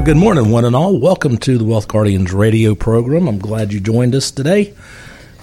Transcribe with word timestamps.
Well, 0.00 0.06
good 0.06 0.16
morning, 0.16 0.50
one 0.50 0.64
and 0.64 0.74
all. 0.74 0.98
Welcome 0.98 1.36
to 1.36 1.58
the 1.58 1.64
Wealth 1.64 1.86
Guardians 1.86 2.32
radio 2.32 2.74
program. 2.74 3.28
I'm 3.28 3.38
glad 3.38 3.70
you 3.70 3.80
joined 3.80 4.14
us 4.14 4.30
today. 4.30 4.72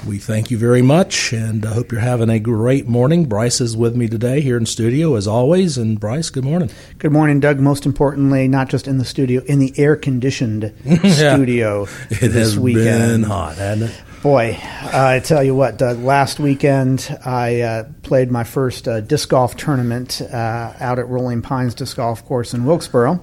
We 0.08 0.18
thank 0.18 0.50
you 0.50 0.58
very 0.58 0.82
much, 0.82 1.32
and 1.32 1.64
I 1.64 1.76
hope 1.76 1.92
you're 1.92 2.02
having 2.02 2.32
a 2.32 2.40
great 2.40 2.88
morning. 2.88 3.26
Bryce 3.26 3.62
is 3.62 3.78
with 3.78 3.96
me 3.96 4.08
today 4.08 4.42
here 4.42 4.58
in 4.58 4.66
studio, 4.66 5.14
as 5.14 5.28
always. 5.28 5.78
And 5.78 6.00
Bryce, 6.00 6.32
good 6.32 6.44
morning. 6.44 6.72
Good 6.98 7.12
morning, 7.12 7.40
Doug. 7.40 7.60
Most 7.60 7.86
importantly, 7.86 8.48
not 8.48 8.68
just 8.68 8.88
in 8.88 8.98
the 8.98 9.06
studio, 9.06 9.44
in 9.44 9.60
the 9.60 9.72
air 9.78 9.96
conditioned 9.96 10.74
studio 11.06 11.84
It 12.10 12.20
this 12.22 12.34
has 12.34 12.58
weekend. 12.60 13.22
been 13.22 13.24
hot, 13.30 13.58
hasn't 13.58 13.92
it? 13.92 14.02
Boy, 14.24 14.58
uh, 14.60 14.90
I 14.92 15.20
tell 15.20 15.44
you 15.44 15.54
what, 15.54 15.78
Doug. 15.78 16.00
Last 16.00 16.40
weekend, 16.40 17.16
I 17.24 17.62
uh, 17.62 17.84
played 18.02 18.32
my 18.32 18.44
first 18.44 18.88
uh, 18.88 19.02
disc 19.02 19.30
golf 19.30 19.56
tournament 19.56 20.20
uh, 20.20 20.74
out 20.80 20.98
at 20.98 21.08
Rolling 21.08 21.44
Pines 21.44 21.76
Disc 21.76 21.96
Golf 21.98 22.26
Course 22.26 22.56
in 22.56 22.66
Wilkesboro, 22.66 23.22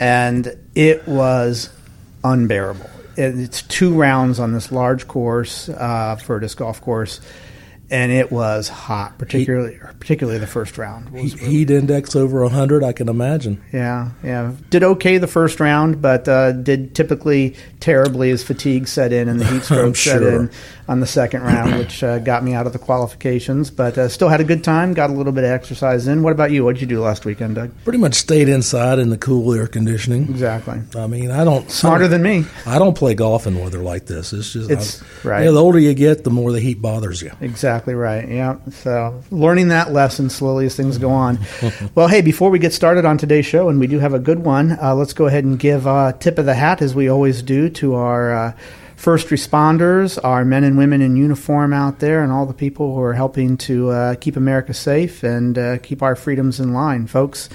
and 0.00 0.56
it 0.74 1.06
was 1.06 1.68
unbearable. 2.24 2.88
It, 3.16 3.38
it's 3.38 3.60
two 3.60 3.92
rounds 3.92 4.40
on 4.40 4.54
this 4.54 4.72
large 4.72 5.06
course 5.06 5.68
uh, 5.68 6.16
for 6.16 6.40
disc 6.40 6.56
golf 6.56 6.80
course, 6.80 7.20
and 7.90 8.12
it 8.12 8.30
was 8.30 8.68
hot, 8.68 9.18
particularly 9.18 9.78
particularly 9.98 10.38
the 10.38 10.46
first 10.46 10.78
round. 10.78 11.10
Was 11.10 11.34
Heat 11.34 11.70
index 11.70 12.14
over 12.16 12.42
100, 12.42 12.82
I 12.82 12.92
can 12.92 13.08
imagine. 13.08 13.62
yeah, 13.72 14.10
yeah. 14.24 14.52
Did 14.70 14.82
okay 14.82 15.18
the 15.18 15.26
first 15.26 15.60
round, 15.60 16.00
but 16.00 16.26
uh, 16.28 16.52
did 16.52 16.94
typically 16.94 17.56
terribly 17.80 18.30
as 18.30 18.42
fatigue 18.42 18.88
set 18.88 19.12
in 19.12 19.28
and 19.28 19.40
the 19.40 19.44
heat 19.46 19.62
stroke 19.64 19.96
set 19.96 20.20
sure. 20.20 20.42
in 20.44 20.50
on 20.88 21.00
the 21.00 21.06
second 21.06 21.42
round, 21.42 21.76
which 21.78 22.02
uh, 22.02 22.18
got 22.18 22.42
me 22.42 22.52
out 22.54 22.66
of 22.66 22.72
the 22.72 22.78
qualifications. 22.78 23.70
But 23.70 23.96
uh, 23.98 24.08
still 24.08 24.28
had 24.28 24.40
a 24.40 24.44
good 24.44 24.64
time, 24.64 24.94
got 24.94 25.10
a 25.10 25.12
little 25.12 25.32
bit 25.32 25.44
of 25.44 25.50
exercise 25.50 26.06
in. 26.08 26.22
What 26.22 26.32
about 26.32 26.50
you? 26.50 26.64
What 26.64 26.74
did 26.74 26.80
you 26.82 26.86
do 26.86 27.00
last 27.00 27.24
weekend, 27.24 27.54
Doug? 27.56 27.70
Pretty 27.84 27.98
much 27.98 28.14
stayed 28.14 28.48
inside 28.48 28.98
in 28.98 29.10
the 29.10 29.18
cool 29.18 29.52
air 29.54 29.66
conditioning. 29.66 30.22
Exactly. 30.28 30.80
I 30.96 31.06
mean, 31.06 31.30
I 31.30 31.44
don't 31.44 31.70
Smarter 31.70 32.04
I 32.04 32.08
don't- 32.08 32.22
than 32.22 32.42
me. 32.42 32.46
I 32.66 32.78
don't 32.78 32.96
play 32.96 33.14
golf 33.14 33.46
in 33.46 33.58
weather 33.58 33.78
like 33.80 34.06
this. 34.06 34.32
It's 34.32 34.52
just 34.52 34.70
It's- 34.70 35.02
I- 35.24 35.28
right. 35.28 35.44
Yeah, 35.44 35.50
the 35.52 35.62
older 35.62 35.78
you 35.78 35.94
get, 35.94 36.24
the 36.24 36.30
more 36.30 36.52
the 36.52 36.60
heat 36.60 36.80
bothers 36.82 37.20
you. 37.22 37.30
Exactly 37.40 37.79
right. 37.86 38.28
Yeah. 38.28 38.56
So 38.70 39.22
learning 39.30 39.68
that 39.68 39.92
lesson 39.92 40.30
slowly 40.30 40.66
as 40.66 40.76
things 40.76 40.98
go 40.98 41.10
on. 41.10 41.38
well, 41.94 42.08
hey, 42.08 42.20
before 42.20 42.50
we 42.50 42.58
get 42.58 42.72
started 42.72 43.04
on 43.04 43.18
today's 43.18 43.46
show, 43.46 43.68
and 43.68 43.80
we 43.80 43.86
do 43.86 43.98
have 43.98 44.14
a 44.14 44.18
good 44.18 44.40
one, 44.40 44.78
uh, 44.80 44.94
let's 44.94 45.12
go 45.12 45.26
ahead 45.26 45.44
and 45.44 45.58
give 45.58 45.86
a 45.86 46.16
tip 46.18 46.38
of 46.38 46.46
the 46.46 46.54
hat 46.54 46.82
as 46.82 46.94
we 46.94 47.08
always 47.08 47.42
do 47.42 47.68
to 47.70 47.94
our. 47.94 48.34
Uh, 48.34 48.52
First 49.00 49.28
responders, 49.28 50.22
our 50.22 50.44
men 50.44 50.62
and 50.62 50.76
women 50.76 51.00
in 51.00 51.16
uniform 51.16 51.72
out 51.72 52.00
there, 52.00 52.22
and 52.22 52.30
all 52.30 52.44
the 52.44 52.52
people 52.52 52.94
who 52.94 53.00
are 53.00 53.14
helping 53.14 53.56
to 53.56 53.88
uh, 53.88 54.14
keep 54.16 54.36
America 54.36 54.74
safe 54.74 55.22
and 55.22 55.56
uh, 55.56 55.78
keep 55.78 56.02
our 56.02 56.14
freedoms 56.14 56.60
in 56.60 56.74
line. 56.74 57.06
Folks, 57.06 57.48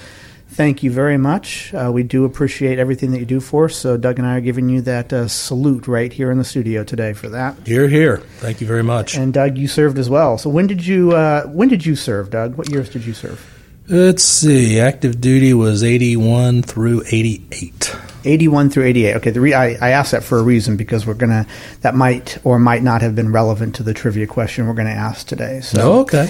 thank 0.48 0.82
you 0.82 0.90
very 0.90 1.18
much. 1.18 1.72
Uh, 1.74 1.90
we 1.92 2.02
do 2.02 2.24
appreciate 2.24 2.78
everything 2.78 3.10
that 3.12 3.18
you 3.18 3.26
do 3.26 3.40
for 3.40 3.66
us. 3.66 3.76
So, 3.76 3.96
Doug 3.96 4.18
and 4.18 4.26
I 4.26 4.36
are 4.36 4.40
giving 4.40 4.68
you 4.68 4.80
that 4.82 5.12
uh, 5.12 5.28
salute 5.28 5.86
right 5.86 6.12
here 6.12 6.30
in 6.30 6.38
the 6.38 6.44
studio 6.44 6.84
today 6.84 7.12
for 7.12 7.28
that. 7.30 7.56
Here, 7.66 7.88
here. 7.88 8.18
Thank 8.38 8.60
you 8.60 8.66
very 8.66 8.82
much. 8.82 9.16
And 9.16 9.32
Doug, 9.34 9.58
you 9.58 9.68
served 9.68 9.98
as 9.98 10.08
well. 10.08 10.38
So 10.38 10.48
when 10.50 10.66
did 10.66 10.86
you 10.86 11.12
uh, 11.12 11.44
when 11.46 11.68
did 11.68 11.84
you 11.84 11.96
serve, 11.96 12.30
Doug? 12.30 12.56
What 12.56 12.70
years 12.70 12.88
did 12.88 13.04
you 13.04 13.14
serve? 13.14 13.52
Let's 13.88 14.24
see. 14.24 14.80
Active 14.80 15.20
duty 15.20 15.54
was 15.54 15.84
81 15.84 16.62
through 16.62 17.04
88. 17.06 17.94
81 18.24 18.70
through 18.70 18.82
88. 18.84 19.16
Okay, 19.18 19.30
the 19.30 19.40
re- 19.40 19.54
I, 19.54 19.66
I 19.80 19.90
asked 19.90 20.10
that 20.10 20.24
for 20.24 20.38
a 20.38 20.42
reason 20.42 20.76
because 20.76 21.06
we're 21.06 21.14
gonna 21.14 21.46
that 21.82 21.94
might 21.94 22.38
or 22.44 22.58
might 22.58 22.82
not 22.82 23.00
have 23.02 23.14
been 23.14 23.30
relevant 23.30 23.76
to 23.76 23.84
the 23.84 23.94
trivia 23.94 24.26
question 24.26 24.66
we're 24.66 24.74
gonna 24.74 24.90
ask 24.90 25.28
today. 25.28 25.60
So, 25.60 25.80
Oh, 25.80 26.00
okay. 26.00 26.28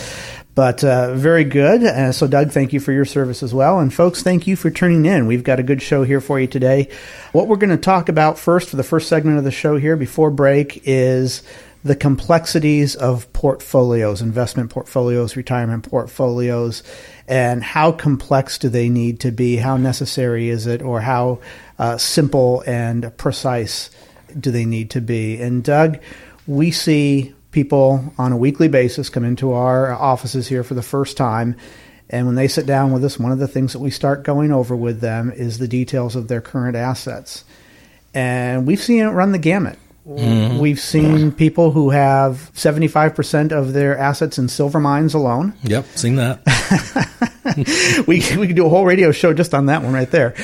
But 0.56 0.82
uh, 0.82 1.14
very 1.14 1.44
good. 1.44 1.84
Uh, 1.84 2.10
so, 2.10 2.26
Doug, 2.26 2.50
thank 2.50 2.72
you 2.72 2.80
for 2.80 2.90
your 2.90 3.04
service 3.04 3.42
as 3.42 3.52
well, 3.52 3.78
and 3.78 3.92
folks, 3.92 4.22
thank 4.22 4.46
you 4.46 4.56
for 4.56 4.70
tuning 4.70 5.04
in. 5.04 5.26
We've 5.26 5.44
got 5.44 5.60
a 5.60 5.62
good 5.62 5.82
show 5.82 6.02
here 6.02 6.20
for 6.20 6.40
you 6.40 6.46
today. 6.46 6.88
What 7.32 7.46
we're 7.46 7.56
going 7.56 7.70
to 7.70 7.76
talk 7.76 8.08
about 8.08 8.38
first 8.38 8.70
for 8.70 8.76
the 8.76 8.82
first 8.82 9.06
segment 9.06 9.36
of 9.36 9.44
the 9.44 9.50
show 9.50 9.76
here 9.76 9.96
before 9.96 10.30
break 10.30 10.80
is 10.84 11.42
the 11.84 11.94
complexities 11.94 12.96
of 12.96 13.30
portfolios, 13.34 14.22
investment 14.22 14.70
portfolios, 14.70 15.36
retirement 15.36 15.88
portfolios, 15.88 16.82
and 17.28 17.62
how 17.62 17.92
complex 17.92 18.56
do 18.56 18.70
they 18.70 18.88
need 18.88 19.20
to 19.20 19.30
be? 19.30 19.56
How 19.56 19.76
necessary 19.76 20.48
is 20.48 20.66
it, 20.66 20.80
or 20.80 21.02
how 21.02 21.38
uh, 21.78 21.98
simple 21.98 22.64
and 22.66 23.14
precise 23.18 23.90
do 24.40 24.50
they 24.50 24.64
need 24.64 24.88
to 24.92 25.02
be? 25.02 25.38
And 25.38 25.62
Doug, 25.62 25.98
we 26.46 26.70
see 26.70 27.34
people 27.50 28.12
on 28.18 28.32
a 28.32 28.36
weekly 28.36 28.68
basis 28.68 29.08
come 29.08 29.24
into 29.24 29.52
our 29.52 29.92
offices 29.92 30.48
here 30.48 30.64
for 30.64 30.74
the 30.74 30.82
first 30.82 31.16
time. 31.16 31.56
And 32.08 32.26
when 32.26 32.36
they 32.36 32.48
sit 32.48 32.66
down 32.66 32.92
with 32.92 33.04
us, 33.04 33.18
one 33.18 33.32
of 33.32 33.38
the 33.38 33.48
things 33.48 33.72
that 33.72 33.80
we 33.80 33.90
start 33.90 34.22
going 34.22 34.52
over 34.52 34.76
with 34.76 35.00
them 35.00 35.32
is 35.32 35.58
the 35.58 35.68
details 35.68 36.14
of 36.14 36.28
their 36.28 36.40
current 36.40 36.76
assets. 36.76 37.44
And 38.14 38.66
we've 38.66 38.82
seen 38.82 39.02
it 39.02 39.08
run 39.08 39.32
the 39.32 39.38
gamut. 39.38 39.78
We've 40.06 40.78
seen 40.78 41.32
people 41.32 41.72
who 41.72 41.90
have 41.90 42.52
75% 42.54 43.50
of 43.50 43.72
their 43.72 43.98
assets 43.98 44.38
in 44.38 44.48
silver 44.48 44.78
mines 44.78 45.14
alone. 45.14 45.54
Yep, 45.64 45.84
seen 45.96 46.16
that. 46.16 46.42
we 48.06 48.22
we 48.36 48.46
could 48.46 48.54
do 48.54 48.66
a 48.66 48.68
whole 48.68 48.84
radio 48.84 49.10
show 49.10 49.34
just 49.34 49.52
on 49.52 49.66
that 49.66 49.82
one 49.82 49.92
right 49.92 50.10
there. 50.10 50.34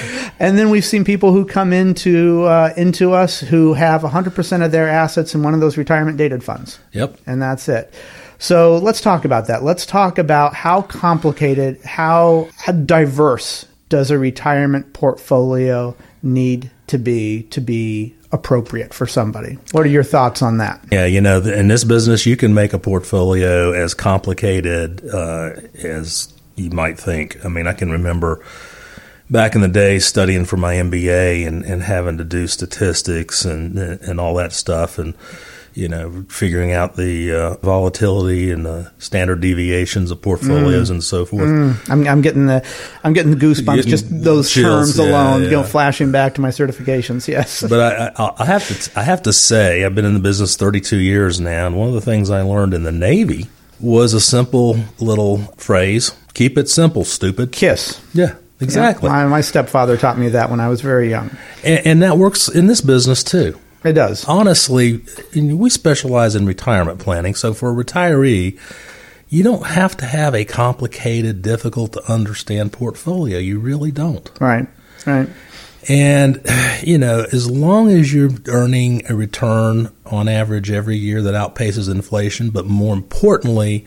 And 0.41 0.59
then 0.59 0.71
we've 0.71 0.85
seen 0.85 1.05
people 1.05 1.33
who 1.33 1.45
come 1.45 1.73
into 1.73 2.43
uh, 2.45 2.75
into 2.77 3.13
us 3.13 3.39
who 3.39 3.75
have 3.75 4.03
100% 4.03 4.65
of 4.65 4.73
their 4.73 4.89
assets 4.89 5.35
in 5.35 5.45
one 5.45 5.55
of 5.55 5.61
those 5.61 5.77
retirement 5.77 6.19
dated 6.19 6.43
funds. 6.43 6.81
Yep. 6.93 7.19
and 7.27 7.41
that's 7.41 7.69
it. 7.69 7.95
So 8.43 8.79
let's 8.79 9.01
talk 9.01 9.25
about 9.25 9.47
that. 9.47 9.63
Let's 9.63 9.87
talk 9.87 10.19
about 10.19 10.53
how 10.55 10.83
complicated, 10.83 11.81
how, 11.83 12.49
how 12.57 12.73
diverse 12.73 13.67
does 13.89 14.11
a 14.11 14.19
retirement 14.19 14.93
portfolio 14.93 15.95
need 16.25 16.69
to 16.89 16.99
be 16.99 17.45
to 17.45 17.61
be 17.61 18.17
appropriate 18.33 18.95
for 18.95 19.07
somebody? 19.07 19.59
What 19.73 19.85
are 19.87 19.91
your 19.91 20.03
thoughts 20.03 20.43
on 20.43 20.59
that? 20.59 20.83
Yeah, 20.91 21.07
you 21.07 21.21
know, 21.21 21.41
in 21.41 21.69
this 21.69 21.85
business, 21.85 22.27
you 22.27 22.37
can 22.37 22.55
make 22.55 22.73
a 22.73 22.79
portfolio 22.79 23.73
as 23.73 23.95
complicated 23.95 25.09
uh, 25.13 25.53
as 25.83 26.33
you 26.57 26.71
might 26.71 26.99
think. 26.99 27.45
I 27.45 27.49
mean, 27.49 27.67
I 27.67 27.73
can 27.75 27.91
remember 27.91 28.45
back 29.31 29.55
in 29.55 29.61
the 29.61 29.69
day 29.69 29.99
studying 29.99 30.45
for 30.45 30.57
my 30.57 30.75
MBA 30.75 31.47
and, 31.47 31.65
and 31.65 31.83
having 31.83 32.19
to 32.19 32.25
do 32.25 32.47
statistics 32.47 33.45
and 33.45 33.79
and 33.79 34.21
all 34.21 34.35
that 34.37 34.53
stuff, 34.53 34.99
and 34.99 35.15
you 35.75 35.89
know, 35.89 36.25
figuring 36.29 36.73
out 36.73 36.97
the 36.97 37.33
uh, 37.33 37.55
volatility 37.59 38.51
and 38.51 38.67
the 38.67 38.93
standard 38.99 39.41
deviations 39.41 40.11
of 40.11 40.21
portfolios 40.21 40.91
and 40.91 41.03
so 41.03 41.25
forth. 41.25 41.49
I'm, 41.89 42.07
I'm 42.07 42.21
getting 42.21 42.47
the 42.47 42.65
I'm 43.05 43.13
getting 43.13 43.31
the 43.31 43.39
goosebumps 43.39 43.77
Getting 43.77 43.91
just 43.91 44.23
those 44.25 44.51
chills, 44.51 44.97
terms 44.97 44.99
yeah, 44.99 45.05
alone, 45.05 45.43
you 45.45 45.51
know, 45.51 45.63
flashing 45.63 46.13
back 46.13 46.35
to 46.35 46.41
my 46.41 46.49
certifications. 46.51 47.27
Yes, 47.29 47.63
But 47.67 47.81
I, 47.81 48.23
I, 48.23 48.33
I 48.39 48.45
have 48.45 48.67
to 48.69 48.99
I 48.99 49.03
have 49.03 49.23
to 49.23 49.33
say 49.33 49.85
I've 49.85 49.95
been 49.95 50.05
in 50.05 50.15
the 50.15 50.21
business 50.21 50.57
32 50.57 50.97
years 50.99 51.41
now, 51.41 51.67
and 51.67 51.77
one 51.77 51.89
of 51.89 51.95
the 51.95 52.01
things 52.01 52.31
I 52.31 52.43
learned 52.43 52.75
in 52.75 52.83
the 52.83 52.93
Navy 52.93 53.49
was 53.81 54.15
a 54.15 54.21
simple 54.21 54.79
little 55.01 55.39
phrase: 55.57 56.13
"Keep 56.35 56.59
it 56.59 56.69
simple, 56.69 57.05
stupid." 57.05 57.53
kiss. 57.53 58.01
Yeah, 58.15 58.35
exactly. 58.61 59.09
My, 59.09 59.27
my 59.27 59.41
stepfather 59.41 59.97
taught 59.97 60.19
me 60.19 60.29
that 60.31 60.51
when 60.51 60.61
I 60.61 60.69
was 60.69 60.81
very 60.81 61.09
young. 61.11 61.31
and, 61.65 61.87
and 61.87 62.03
that 62.03 62.19
works 62.19 62.49
in 62.49 62.67
this 62.67 62.81
business 62.81 63.25
too. 63.25 63.59
It 63.85 63.93
does. 63.95 64.25
Honestly, 64.27 65.03
we 65.35 65.71
specialize 65.71 66.35
in 66.35 66.47
retirement 66.47 67.01
planning, 67.01 67.35
so 67.35 67.53
for 67.53 67.71
a 67.71 67.85
retiree. 67.85 68.59
You 69.29 69.43
don't 69.43 69.67
have 69.67 69.97
to 69.97 70.05
have 70.05 70.35
a 70.35 70.45
complicated, 70.45 71.41
difficult 71.41 71.95
to 71.95 72.13
understand 72.13 72.73
portfolio. 72.73 73.39
You 73.39 73.59
really 73.59 73.91
don't. 73.91 74.31
Right. 74.39 74.67
Right. 75.07 75.29
And, 75.89 76.47
you 76.83 76.99
know, 76.99 77.27
as 77.33 77.51
long 77.51 77.89
as 77.89 78.13
you're 78.13 78.31
earning 78.47 79.11
a 79.11 79.17
return 79.17 79.91
on 80.07 80.29
average 80.29 80.71
every 80.71 80.97
year 80.97 81.23
that 81.23 81.35
outpaces 81.35 81.91
inflation, 81.91 82.51
but 82.51 82.67
more 82.67 82.95
importantly, 82.95 83.87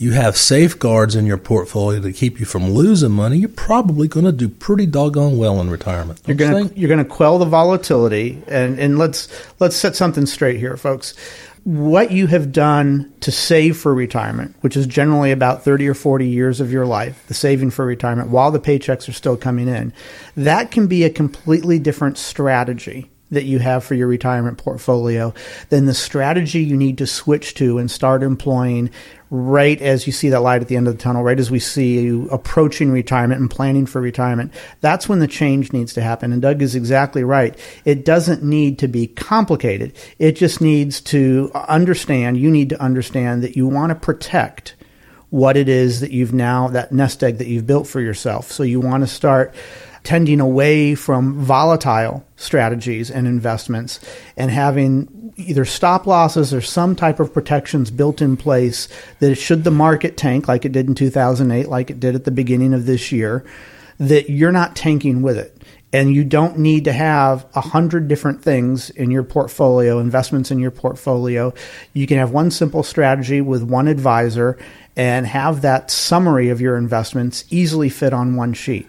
you 0.00 0.12
have 0.12 0.34
safeguards 0.34 1.14
in 1.14 1.26
your 1.26 1.36
portfolio 1.36 2.00
to 2.00 2.10
keep 2.10 2.40
you 2.40 2.46
from 2.46 2.70
losing 2.70 3.10
money, 3.10 3.36
you're 3.36 3.50
probably 3.50 4.08
going 4.08 4.24
to 4.24 4.32
do 4.32 4.48
pretty 4.48 4.86
doggone 4.86 5.36
well 5.36 5.60
in 5.60 5.68
retirement. 5.68 6.22
You're 6.26 6.38
you 6.38 6.38
gonna 6.38 6.70
you're 6.74 6.88
gonna 6.88 7.04
quell 7.04 7.38
the 7.38 7.44
volatility, 7.44 8.42
and 8.48 8.80
and 8.80 8.98
let's 8.98 9.28
let's 9.60 9.76
set 9.76 9.94
something 9.94 10.24
straight 10.24 10.58
here, 10.58 10.78
folks. 10.78 11.14
What 11.64 12.10
you 12.10 12.26
have 12.28 12.50
done 12.50 13.12
to 13.20 13.30
save 13.30 13.76
for 13.76 13.94
retirement, 13.94 14.56
which 14.62 14.74
is 14.74 14.86
generally 14.86 15.32
about 15.32 15.64
30 15.64 15.86
or 15.88 15.94
40 15.94 16.26
years 16.26 16.62
of 16.62 16.72
your 16.72 16.86
life, 16.86 17.22
the 17.26 17.34
saving 17.34 17.68
for 17.68 17.84
retirement 17.84 18.30
while 18.30 18.50
the 18.50 18.58
paychecks 18.58 19.06
are 19.06 19.12
still 19.12 19.36
coming 19.36 19.68
in, 19.68 19.92
that 20.34 20.70
can 20.70 20.86
be 20.86 21.04
a 21.04 21.10
completely 21.10 21.78
different 21.78 22.16
strategy 22.16 23.10
that 23.30 23.44
you 23.44 23.58
have 23.58 23.84
for 23.84 23.94
your 23.94 24.08
retirement 24.08 24.58
portfolio 24.58 25.32
then 25.68 25.86
the 25.86 25.94
strategy 25.94 26.60
you 26.60 26.76
need 26.76 26.98
to 26.98 27.06
switch 27.06 27.54
to 27.54 27.78
and 27.78 27.90
start 27.90 28.22
employing 28.22 28.90
right 29.30 29.80
as 29.80 30.06
you 30.06 30.12
see 30.12 30.28
that 30.28 30.40
light 30.40 30.60
at 30.60 30.68
the 30.68 30.76
end 30.76 30.88
of 30.88 30.96
the 30.96 31.02
tunnel, 31.02 31.22
right 31.22 31.38
as 31.38 31.50
we 31.50 31.60
see 31.60 32.00
you 32.00 32.28
approaching 32.30 32.90
retirement 32.90 33.40
and 33.40 33.50
planning 33.50 33.86
for 33.86 34.00
retirement. 34.00 34.52
That's 34.80 35.08
when 35.08 35.20
the 35.20 35.28
change 35.28 35.72
needs 35.72 35.94
to 35.94 36.02
happen. 36.02 36.32
And 36.32 36.42
Doug 36.42 36.60
is 36.60 36.74
exactly 36.74 37.22
right. 37.22 37.56
It 37.84 38.04
doesn't 38.04 38.42
need 38.42 38.78
to 38.80 38.88
be 38.88 39.06
complicated. 39.06 39.92
It 40.18 40.32
just 40.32 40.60
needs 40.60 41.00
to 41.02 41.50
understand, 41.54 42.38
you 42.38 42.50
need 42.50 42.70
to 42.70 42.82
understand 42.82 43.44
that 43.44 43.56
you 43.56 43.68
want 43.68 43.90
to 43.90 43.94
protect 43.94 44.74
what 45.30 45.56
it 45.56 45.68
is 45.68 46.00
that 46.00 46.10
you've 46.10 46.34
now, 46.34 46.66
that 46.68 46.90
nest 46.90 47.22
egg 47.22 47.38
that 47.38 47.46
you've 47.46 47.66
built 47.66 47.86
for 47.86 48.00
yourself. 48.00 48.50
So 48.50 48.64
you 48.64 48.80
want 48.80 49.04
to 49.04 49.06
start 49.06 49.54
tending 50.02 50.40
away 50.40 50.94
from 50.94 51.38
volatile 51.40 52.24
strategies 52.36 53.10
and 53.10 53.26
investments 53.26 54.00
and 54.36 54.50
having 54.50 55.32
either 55.36 55.64
stop 55.64 56.06
losses 56.06 56.52
or 56.52 56.60
some 56.60 56.94
type 56.94 57.20
of 57.20 57.32
protections 57.32 57.90
built 57.90 58.20
in 58.20 58.36
place 58.36 58.88
that 59.20 59.34
should 59.36 59.64
the 59.64 59.70
market 59.70 60.16
tank 60.16 60.48
like 60.48 60.64
it 60.64 60.72
did 60.72 60.86
in 60.86 60.94
2008, 60.94 61.68
like 61.68 61.90
it 61.90 62.00
did 62.00 62.14
at 62.14 62.24
the 62.24 62.30
beginning 62.30 62.74
of 62.74 62.86
this 62.86 63.12
year, 63.12 63.44
that 63.98 64.30
you're 64.30 64.52
not 64.52 64.76
tanking 64.76 65.22
with 65.22 65.38
it. 65.38 65.56
And 65.92 66.14
you 66.14 66.22
don't 66.22 66.58
need 66.58 66.84
to 66.84 66.92
have 66.92 67.46
a 67.54 67.60
hundred 67.60 68.06
different 68.06 68.42
things 68.42 68.90
in 68.90 69.10
your 69.10 69.24
portfolio, 69.24 69.98
investments 69.98 70.52
in 70.52 70.60
your 70.60 70.70
portfolio. 70.70 71.52
You 71.94 72.06
can 72.06 72.18
have 72.18 72.30
one 72.30 72.52
simple 72.52 72.84
strategy 72.84 73.40
with 73.40 73.64
one 73.64 73.88
advisor 73.88 74.56
and 74.96 75.26
have 75.26 75.62
that 75.62 75.90
summary 75.90 76.48
of 76.50 76.60
your 76.60 76.76
investments 76.76 77.44
easily 77.50 77.88
fit 77.88 78.12
on 78.12 78.36
one 78.36 78.52
sheet. 78.52 78.88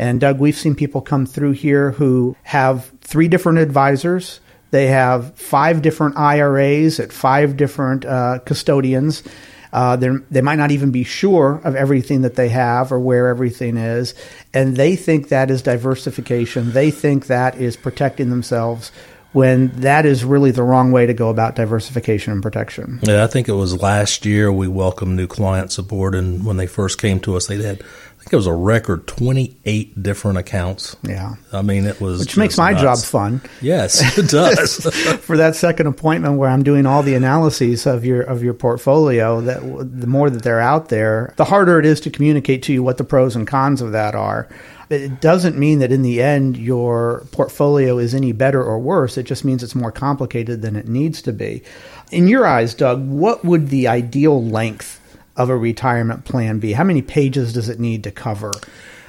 And 0.00 0.18
Doug, 0.18 0.40
we've 0.40 0.56
seen 0.56 0.74
people 0.74 1.02
come 1.02 1.26
through 1.26 1.52
here 1.52 1.90
who 1.90 2.34
have 2.42 2.90
three 3.02 3.28
different 3.28 3.58
advisors. 3.58 4.40
They 4.70 4.86
have 4.86 5.34
five 5.34 5.82
different 5.82 6.16
IRAs 6.16 6.98
at 6.98 7.12
five 7.12 7.58
different 7.58 8.06
uh, 8.06 8.38
custodians. 8.46 9.22
Uh, 9.74 9.96
they 9.96 10.40
might 10.40 10.56
not 10.56 10.70
even 10.70 10.90
be 10.90 11.04
sure 11.04 11.60
of 11.64 11.76
everything 11.76 12.22
that 12.22 12.34
they 12.34 12.48
have 12.48 12.92
or 12.92 12.98
where 12.98 13.28
everything 13.28 13.76
is. 13.76 14.14
And 14.54 14.74
they 14.74 14.96
think 14.96 15.28
that 15.28 15.50
is 15.50 15.60
diversification. 15.60 16.72
They 16.72 16.90
think 16.90 17.26
that 17.26 17.56
is 17.56 17.76
protecting 17.76 18.30
themselves 18.30 18.90
when 19.32 19.68
that 19.80 20.06
is 20.06 20.24
really 20.24 20.50
the 20.50 20.62
wrong 20.62 20.90
way 20.92 21.06
to 21.06 21.14
go 21.14 21.28
about 21.28 21.54
diversification 21.54 22.32
and 22.32 22.42
protection. 22.42 22.98
Yeah, 23.02 23.22
I 23.22 23.26
think 23.26 23.48
it 23.48 23.52
was 23.52 23.80
last 23.80 24.26
year 24.26 24.50
we 24.50 24.66
welcomed 24.66 25.16
new 25.16 25.26
clients 25.26 25.78
aboard, 25.78 26.14
and 26.14 26.44
when 26.44 26.56
they 26.56 26.66
first 26.66 27.00
came 27.00 27.20
to 27.20 27.36
us, 27.36 27.46
they 27.46 27.62
had 27.62 27.82
think 28.30 28.34
it 28.34 28.46
was 28.46 28.46
a 28.46 28.54
record 28.54 29.08
28 29.08 30.00
different 30.04 30.38
accounts. 30.38 30.96
Yeah. 31.02 31.34
I 31.52 31.62
mean, 31.62 31.84
it 31.84 32.00
was. 32.00 32.20
Which 32.20 32.36
makes 32.36 32.56
my 32.56 32.70
nuts. 32.70 32.82
job 32.82 32.98
fun. 33.10 33.40
Yes, 33.60 34.16
it 34.18 34.28
does. 34.28 34.76
For 35.22 35.36
that 35.36 35.56
second 35.56 35.88
appointment 35.88 36.38
where 36.38 36.48
I'm 36.48 36.62
doing 36.62 36.86
all 36.86 37.02
the 37.02 37.14
analyses 37.14 37.86
of 37.86 38.04
your 38.04 38.22
of 38.22 38.44
your 38.44 38.54
portfolio, 38.54 39.40
that 39.40 39.60
the 40.00 40.06
more 40.06 40.30
that 40.30 40.44
they're 40.44 40.60
out 40.60 40.90
there, 40.90 41.34
the 41.38 41.44
harder 41.44 41.80
it 41.80 41.86
is 41.86 42.00
to 42.02 42.10
communicate 42.10 42.62
to 42.64 42.72
you 42.72 42.84
what 42.84 42.98
the 42.98 43.04
pros 43.04 43.34
and 43.34 43.48
cons 43.48 43.82
of 43.82 43.90
that 43.92 44.14
are. 44.14 44.48
It 44.90 45.20
doesn't 45.20 45.56
mean 45.56 45.80
that 45.80 45.92
in 45.92 46.02
the 46.02 46.22
end 46.22 46.56
your 46.56 47.24
portfolio 47.32 47.98
is 47.98 48.14
any 48.14 48.30
better 48.30 48.62
or 48.62 48.78
worse. 48.78 49.18
It 49.18 49.24
just 49.24 49.44
means 49.44 49.64
it's 49.64 49.74
more 49.74 49.92
complicated 49.92 50.62
than 50.62 50.76
it 50.76 50.88
needs 50.88 51.20
to 51.22 51.32
be. 51.32 51.62
In 52.12 52.28
your 52.28 52.46
eyes, 52.46 52.74
Doug, 52.74 53.08
what 53.08 53.44
would 53.44 53.68
the 53.68 53.88
ideal 53.88 54.44
length 54.44 54.99
of 55.40 55.48
a 55.48 55.56
retirement 55.56 56.24
plan 56.24 56.58
be? 56.58 56.72
How 56.72 56.84
many 56.84 57.02
pages 57.02 57.52
does 57.52 57.68
it 57.68 57.80
need 57.80 58.04
to 58.04 58.10
cover? 58.10 58.52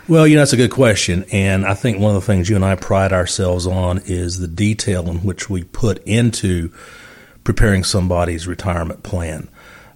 Well, 0.08 0.26
you 0.26 0.36
know, 0.36 0.42
that's 0.42 0.54
a 0.54 0.58
good 0.58 0.72
question. 0.72 1.26
And 1.32 1.66
I 1.66 1.74
think 1.74 2.00
one 2.00 2.16
of 2.16 2.22
the 2.22 2.26
things 2.26 2.50
you 2.50 2.56
and 2.56 2.66
I 2.66 2.76
pride 2.76 3.14
ourselves 3.14 3.68
on 3.68 4.00
is 4.06 4.40
the 4.40 4.48
detail 4.48 5.10
in 5.10 5.18
which 5.18 5.50
we 5.50 5.64
put 5.64 6.00
into 6.06 6.72
preparing 7.44 7.84
somebody's 7.84 8.48
retirement 8.48 9.04
plan. 9.04 9.50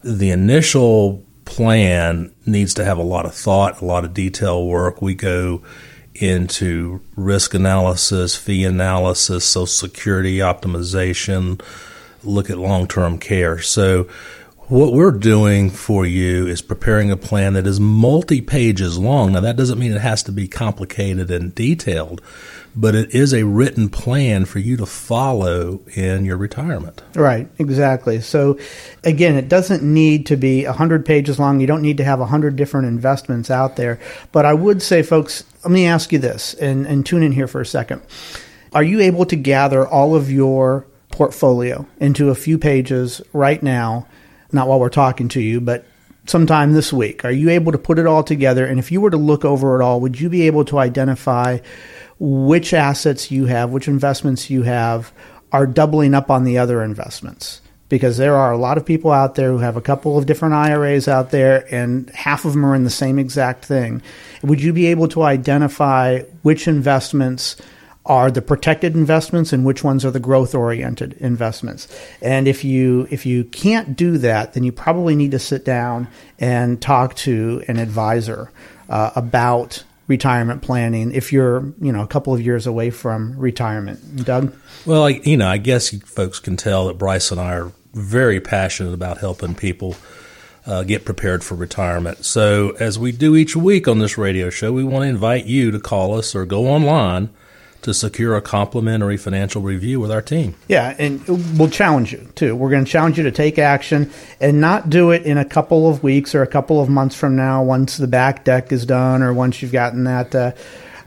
The 0.03 0.29
initial 0.29 1.25
plan 1.45 2.33
needs 2.45 2.73
to 2.75 2.85
have 2.85 2.97
a 2.97 3.03
lot 3.03 3.25
of 3.25 3.33
thought, 3.33 3.81
a 3.81 3.85
lot 3.85 4.03
of 4.03 4.13
detail 4.13 4.65
work. 4.65 5.01
We 5.01 5.15
go 5.15 5.63
into 6.15 7.01
risk 7.15 7.53
analysis, 7.53 8.35
fee 8.35 8.63
analysis, 8.63 9.45
social 9.45 9.65
security 9.67 10.37
optimization, 10.37 11.61
look 12.23 12.49
at 12.49 12.57
long 12.57 12.87
term 12.87 13.17
care. 13.17 13.59
So 13.59 14.07
what 14.67 14.93
we're 14.93 15.11
doing 15.11 15.69
for 15.69 16.05
you 16.05 16.47
is 16.47 16.61
preparing 16.61 17.11
a 17.11 17.17
plan 17.17 17.53
that 17.53 17.67
is 17.67 17.79
multi 17.79 18.41
pages 18.41 18.97
long. 18.97 19.33
Now, 19.33 19.41
that 19.41 19.55
doesn't 19.55 19.77
mean 19.77 19.91
it 19.91 20.01
has 20.01 20.23
to 20.23 20.31
be 20.31 20.47
complicated 20.47 21.29
and 21.29 21.53
detailed, 21.53 22.19
but 22.75 22.95
it 22.95 23.13
is 23.13 23.31
a 23.33 23.43
written 23.43 23.89
plan 23.89 24.45
for 24.45 24.57
you 24.57 24.75
to 24.77 24.85
follow 24.87 25.81
in 25.93 26.25
your 26.25 26.37
retirement. 26.37 27.03
Right, 27.13 27.47
exactly. 27.59 28.21
So, 28.21 28.57
again, 29.03 29.35
it 29.35 29.49
doesn't 29.49 29.83
need 29.83 30.25
to 30.27 30.35
be 30.35 30.65
100 30.65 31.05
pages 31.05 31.39
long. 31.39 31.59
You 31.59 31.67
don't 31.67 31.83
need 31.83 31.97
to 31.97 32.03
have 32.03 32.19
100 32.19 32.55
different 32.55 32.87
investments 32.87 33.51
out 33.51 33.75
there. 33.75 33.99
But 34.31 34.45
I 34.45 34.55
would 34.55 34.81
say, 34.81 35.03
folks, 35.03 35.43
let 35.63 35.71
me 35.71 35.85
ask 35.85 36.11
you 36.11 36.17
this 36.17 36.55
and, 36.55 36.87
and 36.87 37.05
tune 37.05 37.21
in 37.21 37.33
here 37.33 37.47
for 37.47 37.61
a 37.61 37.65
second. 37.65 38.01
Are 38.73 38.83
you 38.83 38.99
able 38.99 39.25
to 39.27 39.35
gather 39.35 39.87
all 39.87 40.15
of 40.15 40.31
your 40.31 40.87
portfolio 41.09 41.87
into 41.99 42.29
a 42.29 42.35
few 42.35 42.57
pages 42.57 43.21
right 43.31 43.61
now? 43.61 44.07
Not 44.55 44.67
while 44.67 44.79
we're 44.79 44.89
talking 44.89 45.27
to 45.29 45.41
you, 45.41 45.61
but 45.61 45.85
sometime 46.25 46.73
this 46.73 46.91
week. 46.91 47.23
Are 47.23 47.31
you 47.31 47.49
able 47.49 47.71
to 47.71 47.77
put 47.77 47.99
it 47.99 48.07
all 48.07 48.23
together? 48.23 48.65
And 48.65 48.79
if 48.79 48.91
you 48.91 49.01
were 49.01 49.11
to 49.11 49.17
look 49.17 49.45
over 49.45 49.79
it 49.79 49.83
all, 49.83 50.01
would 50.01 50.19
you 50.19 50.29
be 50.29 50.47
able 50.47 50.65
to 50.65 50.79
identify 50.79 51.59
which 52.19 52.73
assets 52.73 53.29
you 53.29 53.45
have, 53.45 53.69
which 53.69 53.87
investments 53.87 54.49
you 54.49 54.63
have 54.63 55.11
are 55.51 55.67
doubling 55.67 56.13
up 56.13 56.31
on 56.31 56.43
the 56.43 56.57
other 56.57 56.81
investments? 56.81 57.61
Because 57.87 58.17
there 58.17 58.35
are 58.35 58.51
a 58.51 58.57
lot 58.57 58.79
of 58.79 58.85
people 58.85 59.11
out 59.11 59.35
there 59.35 59.51
who 59.51 59.59
have 59.59 59.77
a 59.77 59.81
couple 59.81 60.17
of 60.17 60.25
different 60.25 60.55
IRAs 60.55 61.07
out 61.07 61.29
there, 61.29 61.67
and 61.71 62.09
half 62.09 62.43
of 62.43 62.53
them 62.53 62.65
are 62.65 62.73
in 62.73 62.83
the 62.83 62.89
same 62.89 63.19
exact 63.19 63.63
thing. 63.63 64.01
Would 64.41 64.61
you 64.61 64.73
be 64.73 64.87
able 64.87 65.07
to 65.09 65.21
identify 65.21 66.21
which 66.41 66.67
investments 66.67 67.57
are 68.05 68.29
the 68.29 68.41
protected 68.41 68.95
investments 68.95 69.51
and 69.51 69.65
which 69.65 69.83
ones 69.83 70.05
are 70.05 70.11
the 70.11 70.19
growth 70.19 70.53
oriented 70.53 71.13
investments. 71.13 71.87
And 72.21 72.47
if 72.47 72.63
you 72.63 73.07
if 73.09 73.25
you 73.25 73.43
can't 73.45 73.95
do 73.95 74.17
that, 74.19 74.53
then 74.53 74.63
you 74.63 74.71
probably 74.71 75.15
need 75.15 75.31
to 75.31 75.39
sit 75.39 75.65
down 75.65 76.07
and 76.39 76.81
talk 76.81 77.15
to 77.15 77.63
an 77.67 77.77
advisor 77.77 78.51
uh, 78.89 79.11
about 79.15 79.83
retirement 80.07 80.61
planning 80.61 81.11
if 81.11 81.33
you're 81.33 81.73
you 81.81 81.91
know 81.91 82.03
a 82.03 82.07
couple 82.07 82.31
of 82.31 82.41
years 82.41 82.67
away 82.67 82.91
from 82.91 83.37
retirement. 83.37 84.23
Doug, 84.23 84.55
well, 84.85 85.05
I, 85.05 85.21
you 85.23 85.37
know, 85.37 85.47
I 85.47 85.57
guess 85.57 85.89
folks 86.01 86.39
can 86.39 86.57
tell 86.57 86.87
that 86.87 86.97
Bryce 86.99 87.31
and 87.31 87.41
I 87.41 87.55
are 87.55 87.71
very 87.93 88.39
passionate 88.39 88.93
about 88.93 89.17
helping 89.17 89.55
people. 89.55 89.95
Uh, 90.67 90.81
get 90.81 91.05
prepared 91.05 91.43
for 91.43 91.53
retirement. 91.53 92.25
So, 92.25 92.71
as 92.79 92.97
we 92.97 93.11
do 93.11 93.35
each 93.35 93.55
week 93.55 93.87
on 93.87 93.99
this 93.99 94.17
radio 94.17 94.49
show, 94.49 94.73
we 94.73 94.83
want 94.83 95.03
to 95.03 95.09
invite 95.09 95.45
you 95.45 95.69
to 95.69 95.79
call 95.79 96.17
us 96.17 96.33
or 96.33 96.43
go 96.43 96.65
online 96.65 97.29
to 97.85 97.93
secure 97.93 98.35
a 98.35 98.41
complimentary 98.41 99.15
financial 99.15 99.61
review 99.61 99.99
with 99.99 100.11
our 100.11 100.21
team. 100.21 100.55
Yeah, 100.67 100.95
and 100.97 101.23
we'll 101.55 101.69
challenge 101.69 102.11
you 102.11 102.27
too. 102.33 102.55
We're 102.55 102.71
going 102.71 102.83
to 102.83 102.91
challenge 102.91 103.19
you 103.19 103.23
to 103.25 103.31
take 103.31 103.59
action 103.59 104.11
and 104.41 104.59
not 104.59 104.89
do 104.89 105.11
it 105.11 105.21
in 105.21 105.37
a 105.37 105.45
couple 105.45 105.87
of 105.87 106.01
weeks 106.01 106.33
or 106.33 106.41
a 106.41 106.47
couple 106.47 106.81
of 106.81 106.89
months 106.89 107.15
from 107.15 107.35
now 107.35 107.61
once 107.61 107.97
the 107.97 108.07
back 108.07 108.43
deck 108.43 108.71
is 108.71 108.87
done 108.87 109.21
or 109.21 109.35
once 109.35 109.61
you've 109.61 109.71
gotten 109.71 110.03
that 110.05 110.33
uh, 110.33 110.51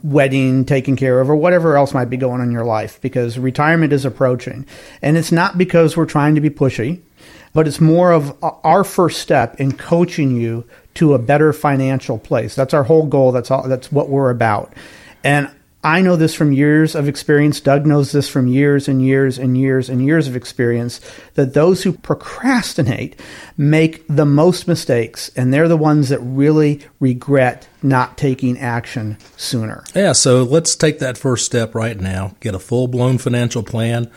wedding 0.03 0.63
taken 0.63 0.95
care 0.95 1.19
of 1.19 1.29
or 1.29 1.35
whatever 1.35 1.75
else 1.75 1.93
might 1.93 2.09
be 2.09 2.15
going 2.15 2.39
on 2.39 2.47
in 2.47 2.53
your 2.53 2.63
life 2.63 3.01
because 3.01 3.37
retirement 3.37 3.91
is 3.91 4.05
approaching. 4.05 4.65
And 5.01 5.17
it's 5.17 5.33
not 5.33 5.57
because 5.57 5.97
we're 5.97 6.05
trying 6.05 6.35
to 6.35 6.41
be 6.41 6.49
pushy, 6.49 7.01
but 7.51 7.67
it's 7.67 7.81
more 7.81 8.13
of 8.13 8.41
our 8.63 8.85
first 8.85 9.19
step 9.19 9.59
in 9.59 9.73
coaching 9.73 10.37
you 10.37 10.63
to 10.93 11.13
a 11.13 11.19
better 11.19 11.51
financial 11.51 12.17
place. 12.17 12.55
That's 12.55 12.73
our 12.73 12.83
whole 12.83 13.05
goal. 13.05 13.33
That's 13.33 13.51
all 13.51 13.67
that's 13.67 13.91
what 13.91 14.07
we're 14.07 14.29
about. 14.29 14.71
And 15.25 15.51
I 15.83 16.01
know 16.01 16.17
this 16.17 16.35
from 16.35 16.51
years 16.51 16.93
of 16.93 17.07
experience. 17.07 17.61
Doug 17.61 17.85
knows 17.85 18.11
this 18.11 18.27
from 18.27 18.47
years 18.47 18.89
and 18.89 19.01
years 19.01 19.37
and 19.37 19.57
years 19.57 19.89
and 19.89 20.03
years 20.03 20.27
of 20.27 20.35
experience 20.35 20.99
that 21.35 21.53
those 21.53 21.83
who 21.83 21.93
procrastinate 21.93 23.17
make 23.55 24.05
the 24.07 24.25
most 24.25 24.67
mistakes, 24.67 25.31
and 25.37 25.53
they're 25.53 25.69
the 25.69 25.77
ones 25.77 26.09
that 26.09 26.19
really 26.19 26.81
regret 26.99 27.69
not 27.81 28.17
taking 28.17 28.59
action 28.59 29.17
sooner. 29.37 29.85
Yeah, 29.95 30.11
so 30.11 30.43
let's 30.43 30.75
take 30.75 30.99
that 30.99 31.17
first 31.17 31.45
step 31.45 31.73
right 31.73 31.97
now. 31.97 32.35
Get 32.41 32.55
a 32.55 32.59
full 32.59 32.89
blown 32.89 33.17
financial 33.17 33.63
plan, 33.63 34.11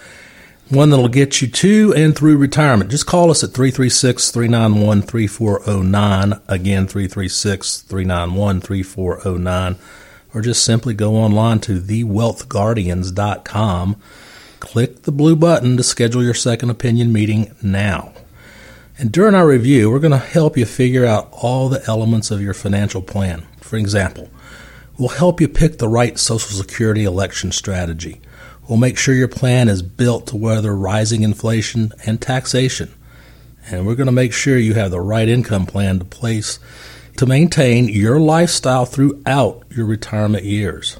one 0.68 0.90
that'll 0.90 1.06
get 1.06 1.40
you 1.40 1.46
to 1.46 1.94
and 1.94 2.16
through 2.16 2.38
retirement. 2.38 2.90
Just 2.90 3.06
call 3.06 3.30
us 3.30 3.44
at 3.44 3.50
336 3.50 4.32
391 4.32 5.02
3409. 5.02 6.40
Again, 6.48 6.88
336 6.88 7.82
391 7.82 8.60
3409 8.60 9.76
or 10.34 10.40
just 10.40 10.64
simply 10.64 10.94
go 10.94 11.16
online 11.16 11.60
to 11.60 11.80
thewealthguardians.com. 11.80 13.96
Click 14.60 15.02
the 15.02 15.12
blue 15.12 15.36
button 15.36 15.76
to 15.76 15.82
schedule 15.82 16.22
your 16.22 16.32
second 16.34 16.70
opinion 16.70 17.12
meeting 17.12 17.54
now. 17.62 18.12
And 18.98 19.10
during 19.10 19.34
our 19.34 19.46
review, 19.46 19.90
we're 19.90 19.98
going 19.98 20.12
to 20.12 20.18
help 20.18 20.56
you 20.56 20.64
figure 20.64 21.04
out 21.04 21.28
all 21.32 21.68
the 21.68 21.82
elements 21.86 22.30
of 22.30 22.40
your 22.40 22.54
financial 22.54 23.02
plan. 23.02 23.46
For 23.60 23.76
example, 23.76 24.30
we'll 24.98 25.08
help 25.08 25.40
you 25.40 25.48
pick 25.48 25.78
the 25.78 25.88
right 25.88 26.18
Social 26.18 26.56
Security 26.56 27.04
election 27.04 27.52
strategy. 27.52 28.20
We'll 28.68 28.78
make 28.78 28.96
sure 28.96 29.14
your 29.14 29.28
plan 29.28 29.68
is 29.68 29.82
built 29.82 30.28
to 30.28 30.36
weather 30.36 30.76
rising 30.76 31.22
inflation 31.22 31.92
and 32.06 32.20
taxation. 32.20 32.94
And 33.70 33.86
we're 33.86 33.96
going 33.96 34.06
to 34.06 34.12
make 34.12 34.32
sure 34.32 34.58
you 34.58 34.74
have 34.74 34.90
the 34.90 35.00
right 35.00 35.28
income 35.28 35.66
plan 35.66 35.98
to 35.98 36.04
place 36.04 36.58
to 37.16 37.26
maintain 37.26 37.88
your 37.88 38.18
lifestyle 38.18 38.84
throughout 38.86 39.64
your 39.70 39.86
retirement 39.86 40.44
years. 40.44 40.98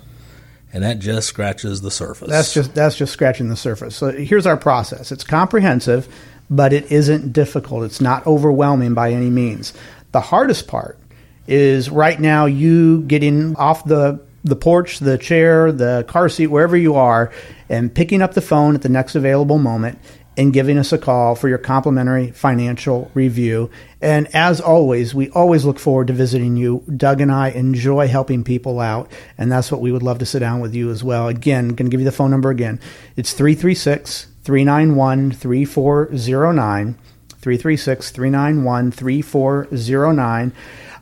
And 0.72 0.82
that 0.84 1.00
just 1.00 1.28
scratches 1.28 1.82
the 1.82 1.90
surface. 1.90 2.30
That's 2.30 2.54
just 2.54 2.74
that's 2.74 2.96
just 2.96 3.12
scratching 3.12 3.48
the 3.48 3.56
surface. 3.56 3.94
So 3.94 4.10
here's 4.10 4.46
our 4.46 4.56
process. 4.56 5.12
It's 5.12 5.24
comprehensive, 5.24 6.08
but 6.48 6.72
it 6.72 6.90
isn't 6.90 7.32
difficult. 7.32 7.84
It's 7.84 8.00
not 8.00 8.26
overwhelming 8.26 8.94
by 8.94 9.12
any 9.12 9.28
means. 9.28 9.74
The 10.12 10.20
hardest 10.20 10.68
part 10.68 10.98
is 11.46 11.90
right 11.90 12.18
now 12.18 12.46
you 12.46 13.02
getting 13.02 13.54
off 13.56 13.84
the 13.84 14.20
the 14.44 14.56
porch, 14.56 14.98
the 14.98 15.18
chair, 15.18 15.70
the 15.70 16.04
car 16.08 16.28
seat, 16.28 16.48
wherever 16.48 16.76
you 16.76 16.94
are, 16.94 17.30
and 17.68 17.94
picking 17.94 18.22
up 18.22 18.34
the 18.34 18.40
phone 18.40 18.74
at 18.74 18.82
the 18.82 18.88
next 18.88 19.14
available 19.14 19.58
moment 19.58 19.98
and 20.36 20.52
giving 20.52 20.78
us 20.78 20.92
a 20.92 20.98
call 20.98 21.34
for 21.34 21.48
your 21.48 21.58
complimentary 21.58 22.30
financial 22.30 23.10
review. 23.14 23.70
And 24.00 24.34
as 24.34 24.60
always, 24.60 25.14
we 25.14 25.30
always 25.30 25.64
look 25.64 25.78
forward 25.78 26.06
to 26.06 26.12
visiting 26.12 26.56
you. 26.56 26.84
Doug 26.96 27.20
and 27.20 27.30
I 27.30 27.50
enjoy 27.50 28.08
helping 28.08 28.42
people 28.44 28.80
out, 28.80 29.10
and 29.36 29.52
that's 29.52 29.70
what 29.70 29.80
we 29.80 29.92
would 29.92 30.02
love 30.02 30.18
to 30.20 30.26
sit 30.26 30.40
down 30.40 30.60
with 30.60 30.74
you 30.74 30.90
as 30.90 31.04
well. 31.04 31.28
Again, 31.28 31.68
going 31.68 31.86
to 31.86 31.90
give 31.90 32.00
you 32.00 32.06
the 32.06 32.12
phone 32.12 32.30
number 32.30 32.50
again. 32.50 32.80
It's 33.16 33.32
336 33.32 34.26
391 34.42 35.32
3409. 35.32 36.98
336 37.42 38.10
391 38.10 38.90
3409. 38.92 40.52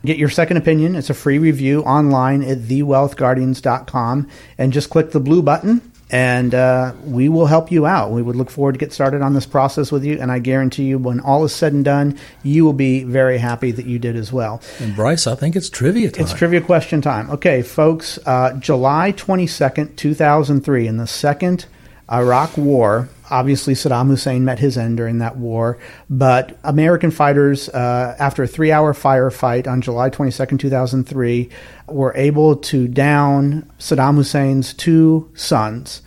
Get 0.03 0.17
your 0.17 0.29
second 0.29 0.57
opinion. 0.57 0.95
It's 0.95 1.11
a 1.11 1.13
free 1.13 1.37
review 1.37 1.83
online 1.83 2.41
at 2.41 2.57
thewealthguardians.com 2.59 4.27
and 4.57 4.73
just 4.73 4.89
click 4.89 5.11
the 5.11 5.19
blue 5.19 5.43
button 5.43 5.90
and 6.11 6.53
uh, 6.53 6.91
we 7.05 7.29
will 7.29 7.45
help 7.45 7.71
you 7.71 7.85
out. 7.85 8.11
We 8.11 8.21
would 8.21 8.35
look 8.35 8.49
forward 8.49 8.73
to 8.73 8.77
get 8.77 8.91
started 8.91 9.21
on 9.21 9.33
this 9.33 9.45
process 9.45 9.91
with 9.93 10.03
you, 10.03 10.19
and 10.19 10.29
I 10.29 10.39
guarantee 10.39 10.83
you, 10.83 10.99
when 10.99 11.21
all 11.21 11.45
is 11.45 11.55
said 11.55 11.71
and 11.71 11.85
done, 11.85 12.19
you 12.43 12.65
will 12.65 12.73
be 12.73 13.05
very 13.05 13.37
happy 13.37 13.71
that 13.71 13.85
you 13.85 13.97
did 13.97 14.17
as 14.17 14.31
well. 14.31 14.61
And 14.79 14.93
Bryce, 14.93 15.25
I 15.25 15.35
think 15.35 15.55
it's 15.55 15.69
trivia 15.69 16.11
time. 16.11 16.23
It's 16.23 16.33
trivia 16.33 16.59
question 16.59 17.01
time. 17.01 17.29
Okay, 17.31 17.61
folks, 17.61 18.19
uh, 18.25 18.53
July 18.59 19.13
22nd, 19.13 19.95
2003, 19.95 20.87
in 20.87 20.97
the 20.97 21.07
second 21.07 21.65
Iraq 22.11 22.57
War, 22.57 23.07
obviously 23.31 23.73
Saddam 23.73 24.07
Hussein 24.07 24.45
met 24.45 24.59
his 24.59 24.77
end 24.77 24.97
during 24.97 25.19
that 25.19 25.37
war, 25.37 25.79
but 26.09 26.59
American 26.63 27.09
fighters, 27.09 27.69
uh, 27.69 28.15
after 28.19 28.43
a 28.43 28.47
three 28.47 28.71
hour 28.71 28.93
firefight 28.93 29.67
on 29.67 29.81
July 29.81 30.09
22nd, 30.09 30.59
2003, 30.59 31.49
were 31.87 32.13
able 32.15 32.57
to 32.57 32.87
down 32.87 33.71
Saddam 33.79 34.15
Hussein's 34.15 34.73
two 34.73 35.31
sons. 35.33 36.01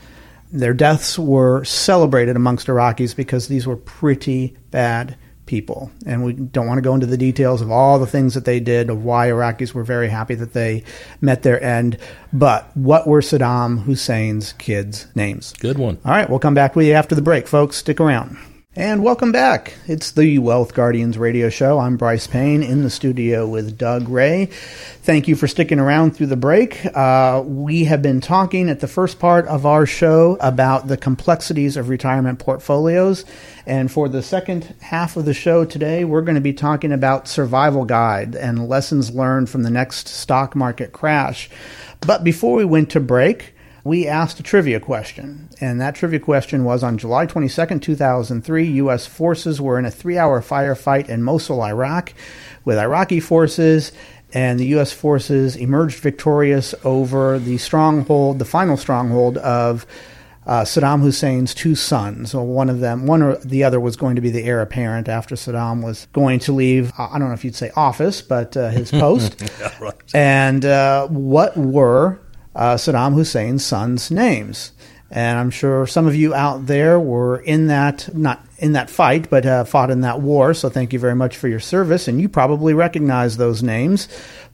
Their 0.53 0.75
deaths 0.75 1.19
were 1.19 1.65
celebrated 1.65 2.37
amongst 2.37 2.69
Iraqis 2.69 3.17
because 3.17 3.49
these 3.49 3.67
were 3.67 3.77
pretty 3.77 4.57
bad 4.71 5.17
people. 5.47 5.91
And 6.07 6.25
we 6.25 6.33
don't 6.33 6.67
want 6.67 6.79
to 6.79 6.83
go 6.83 6.95
into 6.95 7.07
the 7.07 7.17
details 7.17 7.61
of 7.61 7.71
all 7.71 7.99
the 7.99 8.07
things 8.07 8.35
that 8.35 8.45
they 8.45 8.61
did, 8.61 8.91
of 8.91 9.05
why 9.05 9.29
Iraqis 9.29 9.75
were 9.75 9.85
very 9.85 10.09
happy 10.09 10.35
that 10.35 10.53
they 10.53 10.85
met 11.21 11.43
their 11.43 11.63
end. 11.63 11.99
But 12.33 12.75
what 12.77 13.07
were 13.07 13.21
Saddam 13.21 13.85
Hussein's 13.85 14.55
kids' 14.55 15.07
names? 15.15 15.53
Good 15.61 15.79
one. 15.79 15.99
All 16.05 16.13
right, 16.13 16.29
we'll 16.29 16.39
come 16.39 16.55
back 16.55 16.77
with 16.77 16.87
you 16.87 16.95
after 16.95 17.15
the 17.15 17.23
break, 17.23 17.47
folks. 17.47 17.77
Stick 17.77 18.01
around. 18.01 18.37
And 18.77 19.05
welcome 19.05 19.31
back. 19.31 19.75
It's 19.87 20.11
the 20.11 20.41
Wealth 20.41 20.75
Guardians 20.75 21.17
radio 21.17 21.49
show. 21.49 21.79
I'm 21.79 21.97
Bryce 21.97 22.27
Payne 22.27 22.61
in 22.61 22.83
the 22.83 22.91
studio 22.91 23.47
with 23.47 23.79
Doug 23.79 24.09
Ray. 24.09 24.47
Thank 24.47 25.29
you 25.29 25.37
for 25.37 25.47
sticking 25.47 25.79
around 25.79 26.17
through 26.17 26.27
the 26.27 26.37
break. 26.37 26.85
Uh, 26.87 27.45
we 27.47 27.85
have 27.85 28.03
been 28.03 28.21
talking 28.21 28.69
at 28.69 28.81
the 28.81 28.89
first 28.89 29.21
part 29.21 29.47
of 29.47 29.65
our 29.65 29.87
show 29.87 30.37
about 30.41 30.89
the 30.89 30.97
complexities 30.97 31.77
of 31.77 31.89
retirement 31.89 32.41
portfolios. 32.41 33.25
And 33.65 33.93
for 33.93 34.09
the 34.09 34.25
second 34.25 34.75
half 34.81 35.17
of 35.17 35.25
the 35.25 35.35
show 35.35 35.65
today, 35.65 36.05
we're 36.05 36.23
going 36.23 36.35
to 36.35 36.41
be 36.41 36.53
talking 36.53 36.91
about 36.91 37.29
survival 37.29 37.85
guide 37.85 38.35
and 38.35 38.69
lessons 38.69 39.15
learned 39.15 39.51
from 39.51 39.63
the 39.63 39.71
next 39.71 40.09
stock 40.09 40.57
market 40.57 40.91
crash. 40.91 41.49
But 42.01 42.25
before 42.25 42.57
we 42.57 42.65
went 42.65 42.91
to 42.91 43.01
break, 43.01 43.54
we 43.85 44.09
asked 44.09 44.41
a 44.41 44.43
trivia 44.43 44.81
question. 44.81 45.51
And 45.61 45.81
that 45.81 45.95
trivia 45.95 46.19
question 46.19 46.65
was 46.65 46.83
on 46.83 46.97
July 46.97 47.27
22nd, 47.27 47.83
2003, 47.83 48.67
U.S. 48.67 49.07
forces 49.07 49.61
were 49.61 49.79
in 49.79 49.85
a 49.85 49.91
three 49.91 50.17
hour 50.17 50.41
firefight 50.41 51.09
in 51.09 51.23
Mosul, 51.23 51.63
Iraq, 51.63 52.15
with 52.65 52.79
Iraqi 52.79 53.21
forces. 53.21 53.93
And 54.33 54.59
the 54.59 54.67
U.S. 54.69 54.93
forces 54.93 55.55
emerged 55.55 55.99
victorious 55.99 56.75
over 56.83 57.39
the 57.39 57.59
stronghold, 57.59 58.41
the 58.41 58.45
final 58.45 58.77
stronghold 58.77 59.37
of 59.39 59.87
uh, 60.47 60.63
Saddam 60.63 61.01
Hussein's 61.01 61.55
two 61.55 61.75
sons. 61.75 62.33
So 62.33 62.43
one 62.43 62.69
of 62.69 62.81
them, 62.81 63.07
one 63.07 63.23
or 63.23 63.37
the 63.37 63.65
other, 63.65 63.79
was 63.79 63.97
going 63.97 64.17
to 64.17 64.23
be 64.23 64.31
the 64.31 64.43
heir 64.43 64.61
apparent 64.61 65.09
after 65.09 65.37
Saddam 65.37 65.85
was 65.85 66.09
going 66.13 66.41
to 66.41 66.53
leave. 66.53 66.93
Uh, 66.99 67.09
I 67.13 67.19
don't 67.19 67.29
know 67.29 67.35
if 67.35 67.45
you'd 67.45 67.55
say 67.55 67.71
office, 67.77 68.23
but 68.23 68.57
uh, 68.57 68.71
his 68.71 68.91
post. 68.91 69.41
yeah, 69.61 69.73
right. 69.79 69.95
And 70.15 70.65
uh, 70.65 71.07
what 71.09 71.57
were 71.57 72.21
uh, 72.55 72.75
Saddam 72.75 73.15
Hussein's 73.15 73.65
sons' 73.65 74.11
names. 74.11 74.73
And 75.11 75.39
I'm 75.39 75.51
sure 75.51 75.87
some 75.87 76.07
of 76.07 76.17
you 76.17 76.35
out 76.35 76.67
there 76.67 76.99
were 76.99 77.39
in 77.39 77.69
that, 77.69 78.13
not 78.17 78.45
in 78.59 78.73
that 78.73 78.91
fight, 78.91 79.31
but 79.31 79.47
uh, 79.47 79.65
fought 79.65 79.91
in 79.91 80.01
that 80.01 80.21
war. 80.21 80.55
So 80.55 80.69
thank 80.69 80.93
you 80.93 80.99
very 80.99 81.15
much 81.15 81.37
for 81.37 81.47
your 81.47 81.61
service. 81.61 82.09
And 82.09 82.21
you 82.21 82.29
probably 82.29 82.75
recognize 82.75 83.37
those 83.37 83.63
names. 83.63 84.09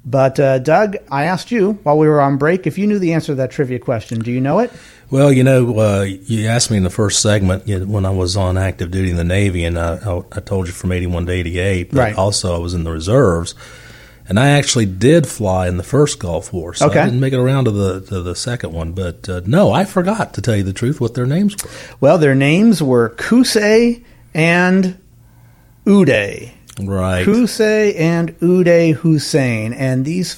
But 0.05 0.41
uh, 0.41 0.59
Doug, 0.59 0.97
I 1.11 1.25
asked 1.25 1.51
you 1.51 1.73
while 1.83 1.99
we 1.99 2.09
were 2.09 2.21
on 2.21 2.37
break 2.37 2.67
if 2.67 2.79
you 2.79 2.87
knew 2.87 2.99
the 2.99 3.13
answer 3.13 3.29
to 3.29 3.37
that 3.37 3.51
trivia 3.51 3.79
question. 3.79 4.21
Do 4.21 4.33
you 4.33 4.41
know 4.41 4.59
it? 4.59 4.71
Well, 5.11 5.33
you 5.33 5.45
know, 5.45 5.79
uh, 5.79 6.03
you 6.03 6.47
asked 6.47 6.71
me 6.71 6.77
in 6.77 6.85
the 6.85 6.91
first 6.91 7.21
segment 7.21 7.67
you 7.67 7.81
know, 7.81 7.87
when 7.87 8.07
I 8.07 8.11
was 8.11 8.37
on 8.37 8.57
active 8.57 8.91
duty 8.91 9.11
in 9.11 9.17
the 9.17 9.25
Navy, 9.25 9.65
and 9.65 9.79
I, 9.79 9.97
I, 9.97 10.23
I 10.33 10.41
told 10.41 10.69
you 10.69 10.73
from 10.73 10.93
81 10.93 11.27
to 11.27 11.33
88, 11.33 11.91
but 11.91 11.99
right. 11.99 12.17
also 12.17 12.55
I 12.55 12.59
was 12.59 12.75
in 12.75 12.85
the 12.85 12.91
reserves. 12.91 13.55
And 14.31 14.39
I 14.39 14.51
actually 14.51 14.87
did 14.87 15.27
fly 15.27 15.67
in 15.67 15.77
the 15.77 15.83
first 15.83 16.21
Gulf 16.21 16.53
War, 16.53 16.73
so 16.73 16.87
okay. 16.87 17.01
I 17.01 17.05
didn't 17.07 17.19
make 17.19 17.33
it 17.33 17.39
around 17.41 17.65
to 17.65 17.73
the 17.73 18.01
to 18.03 18.23
the 18.23 18.37
second 18.37 18.73
one. 18.73 18.93
But 18.93 19.29
uh, 19.29 19.41
no, 19.45 19.73
I 19.73 19.85
forgot 19.85 20.35
to 20.35 20.41
tell 20.41 20.55
you 20.55 20.63
the 20.63 20.73
truth 20.73 21.01
what 21.01 21.15
their 21.15 21.27
names 21.27 21.57
were. 21.61 21.71
Well, 21.99 22.17
their 22.17 22.37
names 22.37 22.81
were 22.81 23.11
Qusay 23.11 24.05
and 24.33 25.01
Uday. 25.85 26.53
Right. 26.81 27.27
Qusay 27.27 27.99
and 27.99 28.39
Uday 28.39 28.95
Hussein. 28.95 29.73
And 29.73 30.05
these 30.05 30.35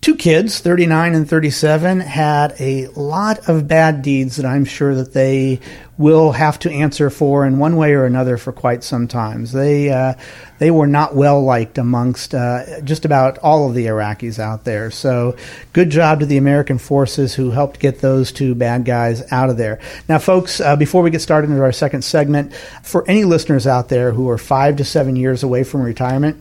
two 0.00 0.16
kids, 0.16 0.60
39 0.60 1.14
and 1.14 1.28
37, 1.28 2.00
had 2.00 2.54
a 2.58 2.86
lot 2.88 3.48
of 3.48 3.68
bad 3.68 4.02
deeds 4.02 4.36
that 4.36 4.46
I'm 4.46 4.64
sure 4.64 4.94
that 4.94 5.12
they 5.12 5.60
will 5.98 6.32
have 6.32 6.58
to 6.58 6.70
answer 6.70 7.10
for 7.10 7.44
in 7.44 7.58
one 7.58 7.76
way 7.76 7.92
or 7.92 8.06
another 8.06 8.38
for 8.38 8.52
quite 8.52 8.82
some 8.82 9.06
time. 9.06 9.44
They 9.44 9.90
uh, 9.90 10.14
they 10.58 10.70
were 10.70 10.86
not 10.86 11.14
well 11.14 11.42
liked 11.42 11.76
amongst 11.76 12.34
uh, 12.34 12.80
just 12.80 13.04
about 13.04 13.36
all 13.38 13.68
of 13.68 13.74
the 13.74 13.86
Iraqis 13.86 14.38
out 14.38 14.64
there. 14.64 14.90
So 14.90 15.36
good 15.74 15.90
job 15.90 16.20
to 16.20 16.26
the 16.26 16.38
American 16.38 16.78
forces 16.78 17.34
who 17.34 17.50
helped 17.50 17.80
get 17.80 18.00
those 18.00 18.32
two 18.32 18.54
bad 18.54 18.86
guys 18.86 19.30
out 19.30 19.50
of 19.50 19.58
there. 19.58 19.80
Now, 20.08 20.18
folks, 20.18 20.60
uh, 20.60 20.76
before 20.76 21.02
we 21.02 21.10
get 21.10 21.20
started 21.20 21.50
into 21.50 21.62
our 21.62 21.72
second 21.72 22.02
segment, 22.02 22.54
for 22.82 23.06
any 23.06 23.24
listeners 23.24 23.66
out 23.66 23.90
there 23.90 24.12
who 24.12 24.30
are 24.30 24.38
five 24.38 24.76
to 24.76 24.84
seven 24.84 25.16
years 25.16 25.42
away 25.42 25.64
from 25.64 25.82
retirement 25.82 26.38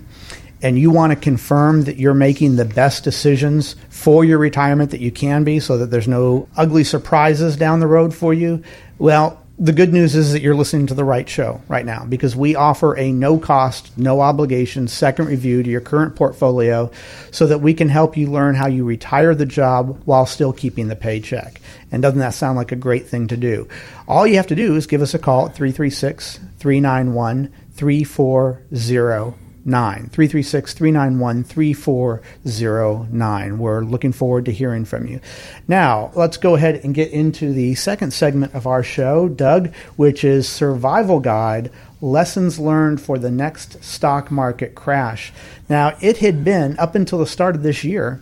and 0.62 0.78
you 0.78 0.92
want 0.92 1.12
to 1.12 1.16
confirm 1.16 1.84
that 1.84 1.98
you're 1.98 2.14
making 2.14 2.56
the 2.56 2.66
best 2.66 3.04
decisions 3.04 3.76
for 3.90 4.26
your 4.26 4.38
retirement 4.38 4.92
that 4.92 5.00
you 5.00 5.12
can 5.12 5.44
be 5.44 5.60
so 5.60 5.78
that 5.78 5.88
there's 5.88 6.08
no 6.08 6.48
ugly 6.58 6.84
surprises 6.84 7.56
down 7.58 7.80
the 7.80 7.88
road 7.88 8.14
for 8.14 8.34
you, 8.34 8.64
well, 8.98 9.42
the 9.60 9.74
good 9.74 9.92
news 9.92 10.16
is 10.16 10.32
that 10.32 10.42
you're 10.42 10.56
listening 10.56 10.88
to 10.88 10.94
the 10.94 11.04
right 11.04 11.28
show 11.28 11.62
right 11.68 11.86
now 11.86 12.06
because 12.06 12.34
we 12.34 12.56
offer 12.56 12.98
a 12.98 13.12
no 13.12 13.38
cost, 13.38 13.98
no 13.98 14.22
obligation 14.22 14.88
second 14.88 15.26
review 15.26 15.62
to 15.62 15.70
your 15.70 15.82
current 15.82 16.16
portfolio 16.16 16.90
so 17.32 17.46
that 17.46 17.60
we 17.60 17.74
can 17.74 17.90
help 17.90 18.16
you 18.16 18.32
learn 18.32 18.56
how 18.56 18.68
you 18.68 18.86
retire 18.86 19.36
the 19.36 19.46
job 19.46 20.02
while 20.06 20.26
still 20.26 20.54
keeping 20.54 20.88
the 20.88 20.96
paycheck. 20.96 21.60
And 21.92 22.02
doesn't 22.02 22.20
that 22.20 22.34
sound 22.34 22.56
like 22.56 22.72
a 22.72 22.78
great 22.78 23.08
thing 23.08 23.28
to 23.28 23.36
do? 23.36 23.68
All 24.08 24.26
you 24.26 24.38
have 24.38 24.48
to 24.48 24.56
do 24.56 24.78
is 24.78 24.88
give 24.88 25.02
us 25.02 25.14
a 25.14 25.20
call 25.20 25.48
at 25.48 25.56
336 25.56 26.40
391 26.58 27.52
3400 27.74 29.49
9 29.70 30.10
336 30.10 30.74
391 30.74 31.44
3409. 31.44 33.60
We're 33.60 33.82
looking 33.82 34.12
forward 34.12 34.46
to 34.46 34.52
hearing 34.52 34.86
from 34.86 35.08
you. 35.08 35.22
Now, 35.68 36.12
let's 36.16 36.38
go 36.38 36.56
ahead 36.56 36.82
and 36.84 36.96
get 36.96 37.12
into 37.12 37.54
the 37.54 37.76
second 37.76 38.12
segment 38.12 38.56
of 38.56 38.68
our 38.68 38.84
show, 38.84 39.30
Doug, 39.30 39.74
which 39.96 40.24
is 40.24 40.50
Survival 40.50 41.20
Guide 41.20 41.72
Lessons 42.02 42.60
Learned 42.60 43.02
for 43.02 43.18
the 43.18 43.32
Next 43.32 43.84
Stock 43.84 44.32
Market 44.32 44.76
Crash. 44.76 45.34
Now, 45.68 45.98
it 46.02 46.18
had 46.18 46.44
been, 46.44 46.78
up 46.80 46.96
until 46.96 47.20
the 47.20 47.26
start 47.26 47.56
of 47.56 47.64
this 47.64 47.84
year, 47.84 48.22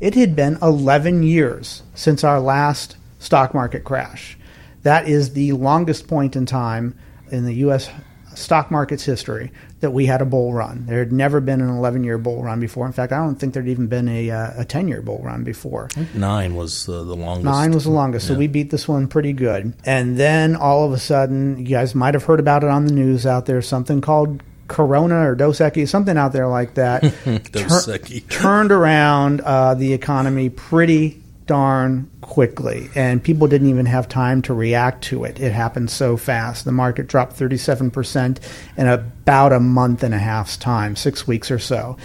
it 0.00 0.14
had 0.14 0.36
been 0.36 0.58
11 0.62 1.22
years 1.22 1.82
since 1.94 2.24
our 2.24 2.40
last 2.40 2.96
stock 3.18 3.52
market 3.52 3.84
crash. 3.84 4.38
That 4.82 5.08
is 5.08 5.32
the 5.32 5.52
longest 5.52 6.06
point 6.06 6.36
in 6.36 6.46
time 6.46 6.96
in 7.30 7.44
the 7.44 7.54
U.S. 7.54 7.90
stock 8.38 8.70
market's 8.70 9.04
history 9.04 9.52
that 9.80 9.90
we 9.90 10.06
had 10.06 10.22
a 10.22 10.24
bull 10.24 10.52
run. 10.52 10.86
There 10.86 10.98
had 10.98 11.12
never 11.12 11.40
been 11.40 11.60
an 11.60 11.68
11 11.68 12.04
year 12.04 12.18
bull 12.18 12.42
run 12.42 12.60
before. 12.60 12.86
In 12.86 12.92
fact, 12.92 13.12
I 13.12 13.18
don't 13.18 13.36
think 13.36 13.54
there'd 13.54 13.68
even 13.68 13.86
been 13.86 14.08
a, 14.08 14.30
uh, 14.30 14.64
10 14.64 14.88
year 14.88 15.02
bull 15.02 15.20
run 15.22 15.44
before. 15.44 15.88
Nine 16.14 16.54
was 16.54 16.88
uh, 16.88 17.04
the 17.04 17.14
longest. 17.14 17.44
Nine 17.44 17.72
was 17.72 17.84
the 17.84 17.90
longest. 17.90 18.26
Yeah. 18.26 18.34
So 18.34 18.38
we 18.38 18.46
beat 18.46 18.70
this 18.70 18.88
one 18.88 19.08
pretty 19.08 19.32
good. 19.32 19.74
And 19.84 20.16
then 20.16 20.56
all 20.56 20.84
of 20.84 20.92
a 20.92 20.98
sudden, 20.98 21.58
you 21.58 21.66
guys 21.66 21.94
might 21.94 22.14
have 22.14 22.24
heard 22.24 22.40
about 22.40 22.64
it 22.64 22.70
on 22.70 22.86
the 22.86 22.92
news 22.92 23.26
out 23.26 23.46
there, 23.46 23.62
something 23.62 24.00
called 24.00 24.42
Corona 24.68 25.28
or 25.28 25.34
Dos 25.34 25.58
Equis, 25.58 25.88
something 25.88 26.16
out 26.16 26.32
there 26.32 26.46
like 26.46 26.74
that, 26.74 27.02
tur- 27.52 28.20
turned 28.28 28.70
around 28.70 29.40
uh, 29.40 29.74
the 29.74 29.92
economy 29.92 30.50
pretty 30.50 31.22
darn 31.48 32.08
quickly, 32.20 32.88
and 32.94 33.20
people 33.20 33.48
didn't 33.48 33.68
even 33.68 33.86
have 33.86 34.08
time 34.08 34.42
to 34.42 34.54
react 34.54 35.02
to 35.04 35.24
it. 35.24 35.40
It 35.40 35.50
happened 35.50 35.90
so 35.90 36.16
fast. 36.16 36.64
The 36.64 36.70
market 36.70 37.08
dropped 37.08 37.36
37% 37.36 38.38
in 38.76 38.86
about 38.86 39.52
a 39.52 39.58
month 39.58 40.04
and 40.04 40.14
a 40.14 40.18
half's 40.18 40.56
time, 40.56 40.94
six 40.94 41.26
weeks 41.26 41.50
or 41.50 41.58
so. 41.58 41.96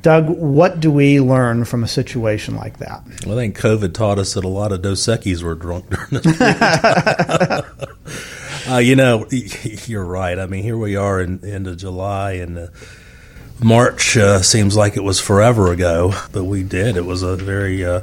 Doug, 0.00 0.28
what 0.28 0.78
do 0.78 0.90
we 0.90 1.20
learn 1.20 1.64
from 1.64 1.82
a 1.82 1.88
situation 1.88 2.54
like 2.54 2.78
that? 2.78 3.02
Well, 3.26 3.36
I 3.36 3.42
think 3.42 3.58
COVID 3.58 3.92
taught 3.92 4.18
us 4.18 4.34
that 4.34 4.44
a 4.44 4.48
lot 4.48 4.70
of 4.70 4.80
Dos 4.80 5.04
Equis 5.04 5.42
were 5.42 5.56
drunk 5.56 5.90
during 5.90 6.22
this 6.22 6.40
uh, 8.68 8.78
you 8.78 8.94
know, 8.94 9.26
you're 9.30 10.04
right. 10.04 10.38
I 10.38 10.46
mean, 10.46 10.62
here 10.62 10.78
we 10.78 10.94
are 10.94 11.20
in 11.20 11.44
end 11.44 11.66
of 11.66 11.76
July, 11.76 12.34
and 12.34 12.56
uh, 12.56 12.66
March 13.60 14.16
uh, 14.16 14.42
seems 14.42 14.76
like 14.76 14.96
it 14.96 15.02
was 15.02 15.20
forever 15.20 15.72
ago, 15.72 16.14
but 16.30 16.44
we 16.44 16.62
did. 16.62 16.96
It 16.96 17.04
was 17.04 17.22
a 17.22 17.34
very 17.34 17.84
uh, 17.84 18.02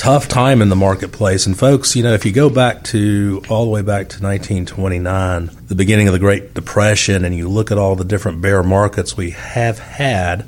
tough 0.00 0.28
time 0.28 0.62
in 0.62 0.70
the 0.70 0.76
marketplace. 0.76 1.44
And 1.44 1.58
folks, 1.58 1.94
you 1.94 2.02
know, 2.02 2.14
if 2.14 2.24
you 2.24 2.32
go 2.32 2.48
back 2.48 2.84
to 2.84 3.42
all 3.50 3.66
the 3.66 3.70
way 3.70 3.82
back 3.82 4.08
to 4.08 4.22
1929, 4.22 5.50
the 5.68 5.74
beginning 5.74 6.08
of 6.08 6.14
the 6.14 6.18
Great 6.18 6.54
Depression, 6.54 7.22
and 7.22 7.36
you 7.36 7.50
look 7.50 7.70
at 7.70 7.76
all 7.76 7.96
the 7.96 8.04
different 8.04 8.40
bear 8.40 8.62
markets 8.62 9.14
we 9.14 9.32
have 9.32 9.78
had 9.78 10.46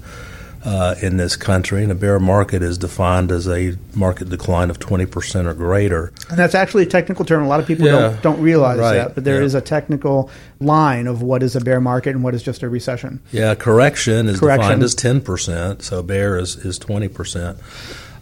uh, 0.65 0.95
in 1.03 1.19
this 1.19 1.37
country, 1.37 1.83
and 1.83 1.93
a 1.93 1.95
bear 1.95 2.19
market 2.19 2.63
is 2.63 2.79
defined 2.79 3.31
as 3.31 3.47
a 3.47 3.77
market 3.95 4.31
decline 4.31 4.71
of 4.71 4.79
20% 4.79 5.45
or 5.45 5.53
greater. 5.53 6.15
And 6.31 6.39
that's 6.39 6.55
actually 6.55 6.85
a 6.85 6.87
technical 6.87 7.27
term. 7.27 7.45
A 7.45 7.49
lot 7.49 7.61
of 7.61 7.67
people 7.67 7.85
yeah, 7.85 7.93
don't, 7.93 8.23
don't 8.23 8.41
realize 8.41 8.79
right, 8.79 8.95
that, 8.95 9.15
but 9.15 9.25
there 9.25 9.41
yeah. 9.41 9.45
is 9.45 9.55
a 9.55 9.61
technical 9.61 10.31
line 10.61 11.07
of 11.07 11.21
what 11.21 11.43
is 11.43 11.57
a 11.57 11.61
bear 11.61 11.79
market 11.79 12.15
and 12.15 12.25
what 12.25 12.35
is 12.35 12.43
just 12.43 12.63
a 12.63 12.71
recession. 12.71 13.21
Yeah, 13.33 13.55
correction 13.55 14.31
is 14.31 14.41
correction. 14.41 14.81
defined 14.81 14.83
as 14.83 14.95
10%, 14.95 15.83
so 15.83 16.03
bear 16.03 16.39
is, 16.39 16.57
is 16.57 16.79
20%. 16.79 17.59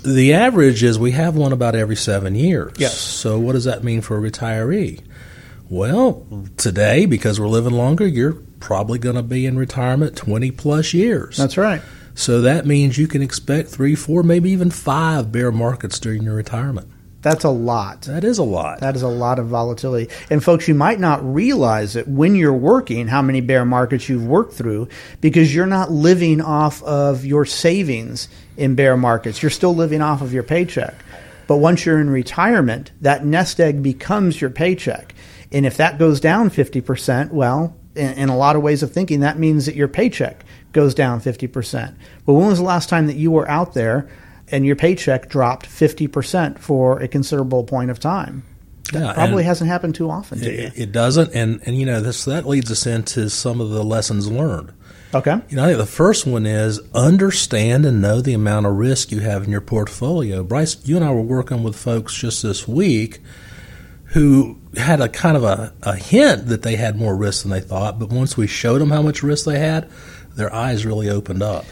The 0.02 0.33
average 0.33 0.83
is 0.83 0.99
we 0.99 1.12
have 1.12 1.37
one 1.37 1.52
about 1.52 1.75
every 1.75 1.97
seven 1.97 2.35
years. 2.35 2.75
Yes. 2.78 2.99
So, 2.99 3.38
what 3.38 3.52
does 3.52 3.64
that 3.64 3.85
mean 3.85 4.00
for 4.00 4.16
a 4.16 4.30
retiree? 4.30 5.02
Well, 5.69 6.26
today, 6.57 7.07
because 7.07 7.38
we're 7.38 7.47
living 7.49 7.75
longer, 7.75 8.07
you're 8.07 8.33
probably 8.59 8.99
going 8.99 9.16
to 9.16 9.23
be 9.23 9.47
in 9.47 9.57
retirement 9.57 10.16
20 10.16 10.50
plus 10.50 10.92
years. 10.92 11.37
That's 11.37 11.57
right. 11.57 11.80
So 12.14 12.42
that 12.42 12.66
means 12.66 12.99
you 12.99 13.07
can 13.07 13.23
expect 13.23 13.69
three, 13.69 13.95
four, 13.95 14.23
maybe 14.23 14.50
even 14.50 14.71
five 14.71 15.33
bear 15.33 15.52
markets 15.52 15.99
during 15.99 16.23
your 16.23 16.35
retirement. 16.35 16.88
That's 17.22 17.44
a 17.44 17.50
lot. 17.50 18.02
That 18.02 18.24
is 18.24 18.38
a 18.38 18.42
lot. 18.42 18.80
That 18.80 18.96
is 18.96 19.02
a 19.02 19.08
lot 19.08 19.38
of 19.38 19.46
volatility. 19.46 20.12
And 20.30 20.42
folks, 20.42 20.66
you 20.66 20.74
might 20.74 20.98
not 20.98 21.22
realize 21.22 21.94
it 21.96 22.08
when 22.08 22.34
you're 22.34 22.52
working 22.52 23.08
how 23.08 23.20
many 23.20 23.42
bear 23.42 23.64
markets 23.64 24.08
you've 24.08 24.26
worked 24.26 24.54
through 24.54 24.88
because 25.20 25.54
you're 25.54 25.66
not 25.66 25.90
living 25.90 26.40
off 26.40 26.82
of 26.82 27.26
your 27.26 27.44
savings 27.44 28.28
in 28.56 28.74
bear 28.74 28.96
markets. 28.96 29.42
You're 29.42 29.50
still 29.50 29.74
living 29.74 30.00
off 30.00 30.22
of 30.22 30.32
your 30.32 30.42
paycheck. 30.42 30.94
But 31.46 31.58
once 31.58 31.84
you're 31.84 32.00
in 32.00 32.08
retirement, 32.08 32.92
that 33.00 33.26
nest 33.26 33.60
egg 33.60 33.82
becomes 33.82 34.40
your 34.40 34.50
paycheck. 34.50 35.14
And 35.52 35.66
if 35.66 35.76
that 35.76 35.98
goes 35.98 36.20
down 36.20 36.48
50%, 36.48 37.32
well, 37.32 37.76
in, 37.96 38.12
in 38.12 38.28
a 38.28 38.36
lot 38.36 38.56
of 38.56 38.62
ways 38.62 38.82
of 38.82 38.92
thinking, 38.92 39.20
that 39.20 39.38
means 39.38 39.66
that 39.66 39.74
your 39.74 39.88
paycheck 39.88 40.44
goes 40.72 40.94
down 40.94 41.20
50%. 41.20 41.94
But 42.24 42.32
when 42.32 42.46
was 42.46 42.58
the 42.58 42.64
last 42.64 42.88
time 42.88 43.08
that 43.08 43.16
you 43.16 43.30
were 43.30 43.48
out 43.48 43.74
there 43.74 44.08
and 44.50 44.66
your 44.66 44.76
paycheck 44.76 45.28
dropped 45.28 45.66
50% 45.66 46.59
for 46.59 47.00
a 47.00 47.09
considerable 47.09 47.64
point 47.64 47.90
of 47.90 48.00
time? 48.00 48.45
That 48.92 49.00
yeah, 49.00 49.12
probably 49.12 49.45
hasn't 49.45 49.71
happened 49.71 49.95
too 49.95 50.11
often 50.11 50.40
to 50.40 50.52
it, 50.52 50.76
you. 50.76 50.83
It 50.83 50.92
doesn't, 50.92 51.33
and 51.33 51.61
and 51.64 51.78
you 51.78 51.87
know 51.87 52.00
this 52.00 52.25
that 52.25 52.47
leads 52.47 52.71
us 52.73 52.87
into 52.87 53.30
some 53.30 53.61
of 53.61 53.71
the 53.71 53.85
lessons 53.85 54.28
learned. 54.30 54.73
Okay. 55.12 55.40
You 55.49 55.57
know, 55.57 55.64
I 55.64 55.66
think 55.69 55.78
the 55.78 55.87
first 55.87 56.26
one 56.26 56.47
is 56.47 56.80
understand 56.95 57.85
and 57.85 58.00
know 58.00 58.21
the 58.21 58.33
amount 58.35 58.66
of 58.66 58.76
risk 58.76 59.11
you 59.11 59.21
have 59.21 59.45
in 59.45 59.50
your 59.50 59.61
portfolio. 59.61 60.45
Bryce, 60.45 60.76
you 60.87 60.97
and 60.97 61.04
I 61.04 61.12
were 61.12 61.21
working 61.21 61.62
with 61.62 61.76
folks 61.76 62.14
just 62.14 62.42
this 62.42 62.69
week 62.69 63.21
who 64.07 64.59
had 64.76 65.00
a 65.00 65.09
kind 65.09 65.37
of 65.37 65.45
a, 65.45 65.73
a 65.83 65.97
hint 65.97 66.47
that 66.47 66.62
they 66.62 66.76
had 66.76 66.97
more 66.97 67.16
risk 67.16 67.42
than 67.42 67.50
they 67.50 67.61
thought, 67.61 67.99
but 67.99 68.11
once 68.11 68.37
we 68.37 68.47
showed 68.47 68.80
them 68.80 68.90
how 68.90 69.02
much 69.02 69.23
risk 69.23 69.47
they 69.47 69.59
had, 69.59 69.88
their 70.37 70.52
eyes 70.54 70.87
really 70.87 71.09
opened 71.09 71.42
up. 71.42 71.64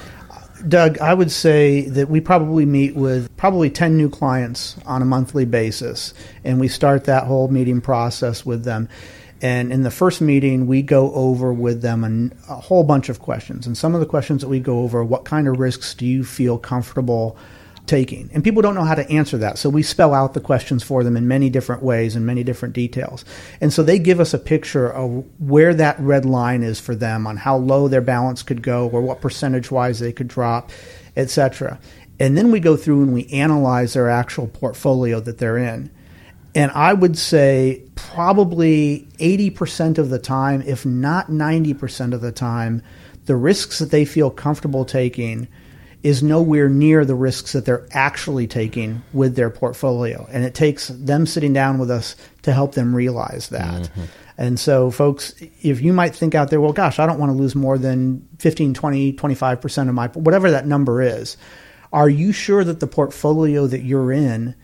Doug, 0.67 0.99
I 0.99 1.15
would 1.15 1.31
say 1.31 1.83
that 1.83 2.09
we 2.09 2.21
probably 2.21 2.67
meet 2.67 2.97
with 2.97 3.35
probably 3.37 3.71
10 3.71 3.97
new 3.97 4.09
clients 4.09 4.77
on 4.87 5.03
a 5.03 5.05
monthly 5.05 5.45
basis, 5.45 6.15
and 6.45 6.59
we 6.59 6.69
start 6.69 7.05
that 7.05 7.25
whole 7.25 7.49
meeting 7.49 7.81
process 7.81 8.45
with 8.45 8.65
them. 8.65 8.89
And 9.41 9.73
in 9.73 9.83
the 9.83 9.91
first 9.91 10.21
meeting, 10.21 10.67
we 10.67 10.83
go 10.83 11.13
over 11.13 11.53
with 11.53 11.81
them 11.81 12.33
a, 12.49 12.53
a 12.53 12.57
whole 12.57 12.83
bunch 12.83 13.09
of 13.09 13.21
questions. 13.21 13.67
And 13.67 13.79
some 13.79 13.95
of 13.95 14.01
the 14.01 14.07
questions 14.07 14.41
that 14.43 14.49
we 14.49 14.59
go 14.59 14.81
over 14.81 15.05
what 15.05 15.25
kind 15.25 15.47
of 15.47 15.61
risks 15.61 15.95
do 15.95 16.07
you 16.07 16.25
feel 16.25 16.59
comfortable 16.59 17.37
taking? 17.89 18.31
And 18.33 18.45
people 18.45 18.63
don't 18.63 18.75
know 18.75 18.85
how 18.85 18.95
to 18.95 19.11
answer 19.11 19.39
that. 19.39 19.59
So 19.59 19.69
we 19.69 19.83
spell 19.83 20.15
out 20.15 20.35
the 20.35 20.41
questions 20.41 20.83
for 20.83 21.03
them 21.03 21.17
in 21.17 21.27
many 21.27 21.51
different 21.51 21.83
ways 21.83 22.15
and 22.15 22.25
many 22.25 22.45
different 22.45 22.75
details. 22.75 23.25
And 23.61 23.73
so 23.73 23.83
they 23.83 23.99
give 23.99 24.21
us 24.21 24.35
a 24.35 24.39
picture 24.39 24.89
of 24.89 25.25
where 25.41 25.75
that 25.75 25.99
red 25.99 26.25
line 26.25 26.63
is 26.63 26.79
for 26.79 26.95
them 26.95 27.27
on 27.27 27.37
how 27.37 27.57
low 27.57 27.89
their 27.89 28.01
balance 28.01 28.43
could 28.43 28.63
go 28.63 28.89
or 28.89 29.01
what 29.01 29.21
percentage 29.21 29.71
wise 29.71 29.99
they 29.99 30.13
could 30.13 30.29
drop, 30.29 30.71
etc. 31.17 31.81
And 32.21 32.37
then 32.37 32.51
we 32.51 32.61
go 32.61 32.77
through 32.77 33.03
and 33.03 33.15
we 33.15 33.27
analyze 33.29 33.95
their 33.95 34.09
actual 34.09 34.47
portfolio 34.47 35.21
that 35.21 35.39
they're 35.39 35.59
in. 35.59 35.91
And 36.55 36.71
I 36.73 36.93
would 36.93 37.17
say 37.17 37.83
probably 37.95 39.07
80% 39.19 39.99
of 39.99 40.11
the 40.11 40.19
time, 40.19 40.63
if 40.63 40.85
not 40.85 41.29
90% 41.29 42.15
of 42.15 42.21
the 42.21 42.33
time, 42.33 42.83
the 43.27 43.37
risks 43.37 43.79
that 43.79 43.91
they 43.91 44.05
feel 44.05 44.31
comfortable 44.31 44.85
taking 44.85 45.47
is 46.03 46.23
nowhere 46.23 46.69
near 46.69 47.05
the 47.05 47.15
risks 47.15 47.53
that 47.53 47.65
they're 47.65 47.87
actually 47.91 48.47
taking 48.47 49.03
with 49.13 49.35
their 49.35 49.51
portfolio. 49.51 50.29
And 50.31 50.45
it 50.45 50.55
takes 50.55 50.89
them 50.89 51.27
sitting 51.27 51.53
down 51.53 51.79
with 51.79 51.91
us 51.91 52.15
to 52.43 52.53
help 52.53 52.75
them 52.75 52.95
realize 52.95 53.49
that. 53.49 53.83
Mm-hmm. 53.83 54.03
And 54.39 54.61
so, 54.61 54.93
folks, 54.93 55.35
if 55.63 55.81
you 55.81 55.93
might 55.93 56.15
think 56.15 56.37
out 56.37 56.51
there, 56.51 56.61
well, 56.61 56.73
gosh, 56.73 57.01
I 57.01 57.07
don't 57.07 57.19
want 57.19 57.31
to 57.31 57.37
lose 57.37 57.57
more 57.57 57.77
than 57.77 58.27
15, 58.39 58.73
20, 58.73 59.13
25% 59.15 59.89
of 59.89 59.95
my, 59.95 60.07
whatever 60.09 60.53
that 60.53 60.67
number 60.67 61.03
is, 61.03 61.37
are 61.93 62.09
you 62.09 62.31
sure 62.31 62.63
that 62.63 62.79
the 62.79 62.87
portfolio 62.87 63.67
that 63.67 63.83
you're 63.83 64.13
in 64.13 64.55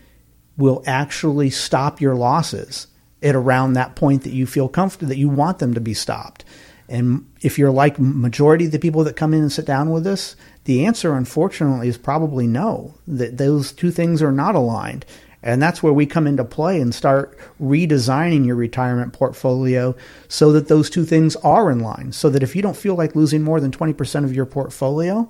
will 0.55 0.81
actually 0.87 1.49
stop 1.49 1.99
your 1.99 2.15
losses 2.15 2.87
at 3.21 3.35
around 3.35 3.73
that 3.73 3.95
point 3.95 4.23
that 4.23 4.31
you 4.31 4.45
feel 4.45 4.69
comfortable, 4.69 5.09
that 5.09 5.17
you 5.17 5.27
want 5.27 5.59
them 5.59 5.73
to 5.73 5.81
be 5.81 5.93
stopped? 5.93 6.45
And 6.87 7.25
if 7.41 7.57
you're 7.57 7.71
like 7.71 7.99
majority 7.99 8.65
of 8.65 8.71
the 8.71 8.79
people 8.79 9.03
that 9.05 9.15
come 9.15 9.33
in 9.33 9.41
and 9.41 9.51
sit 9.51 9.65
down 9.65 9.89
with 9.89 10.05
us, 10.05 10.35
the 10.65 10.85
answer, 10.85 11.15
unfortunately, 11.15 11.87
is 11.87 11.97
probably 11.97 12.47
no, 12.47 12.95
that 13.07 13.37
those 13.37 13.71
two 13.71 13.91
things 13.91 14.21
are 14.21 14.31
not 14.31 14.55
aligned. 14.55 15.05
And 15.41 15.61
that's 15.61 15.83
where 15.83 15.93
we 15.93 16.07
come 16.07 16.25
into 16.25 16.43
play 16.43 16.81
and 16.81 16.93
start 16.93 17.37
redesigning 17.61 18.47
your 18.47 18.55
retirement 18.55 19.13
portfolio 19.13 19.95
so 20.27 20.51
that 20.51 20.67
those 20.67 20.89
two 20.89 21.05
things 21.05 21.35
are 21.37 21.69
in 21.69 21.79
line. 21.79 22.11
So 22.11 22.31
that 22.31 22.41
if 22.41 22.55
you 22.55 22.63
don't 22.63 22.75
feel 22.75 22.95
like 22.95 23.15
losing 23.15 23.43
more 23.43 23.59
than 23.59 23.71
20% 23.71 24.23
of 24.23 24.33
your 24.33 24.47
portfolio, 24.47 25.29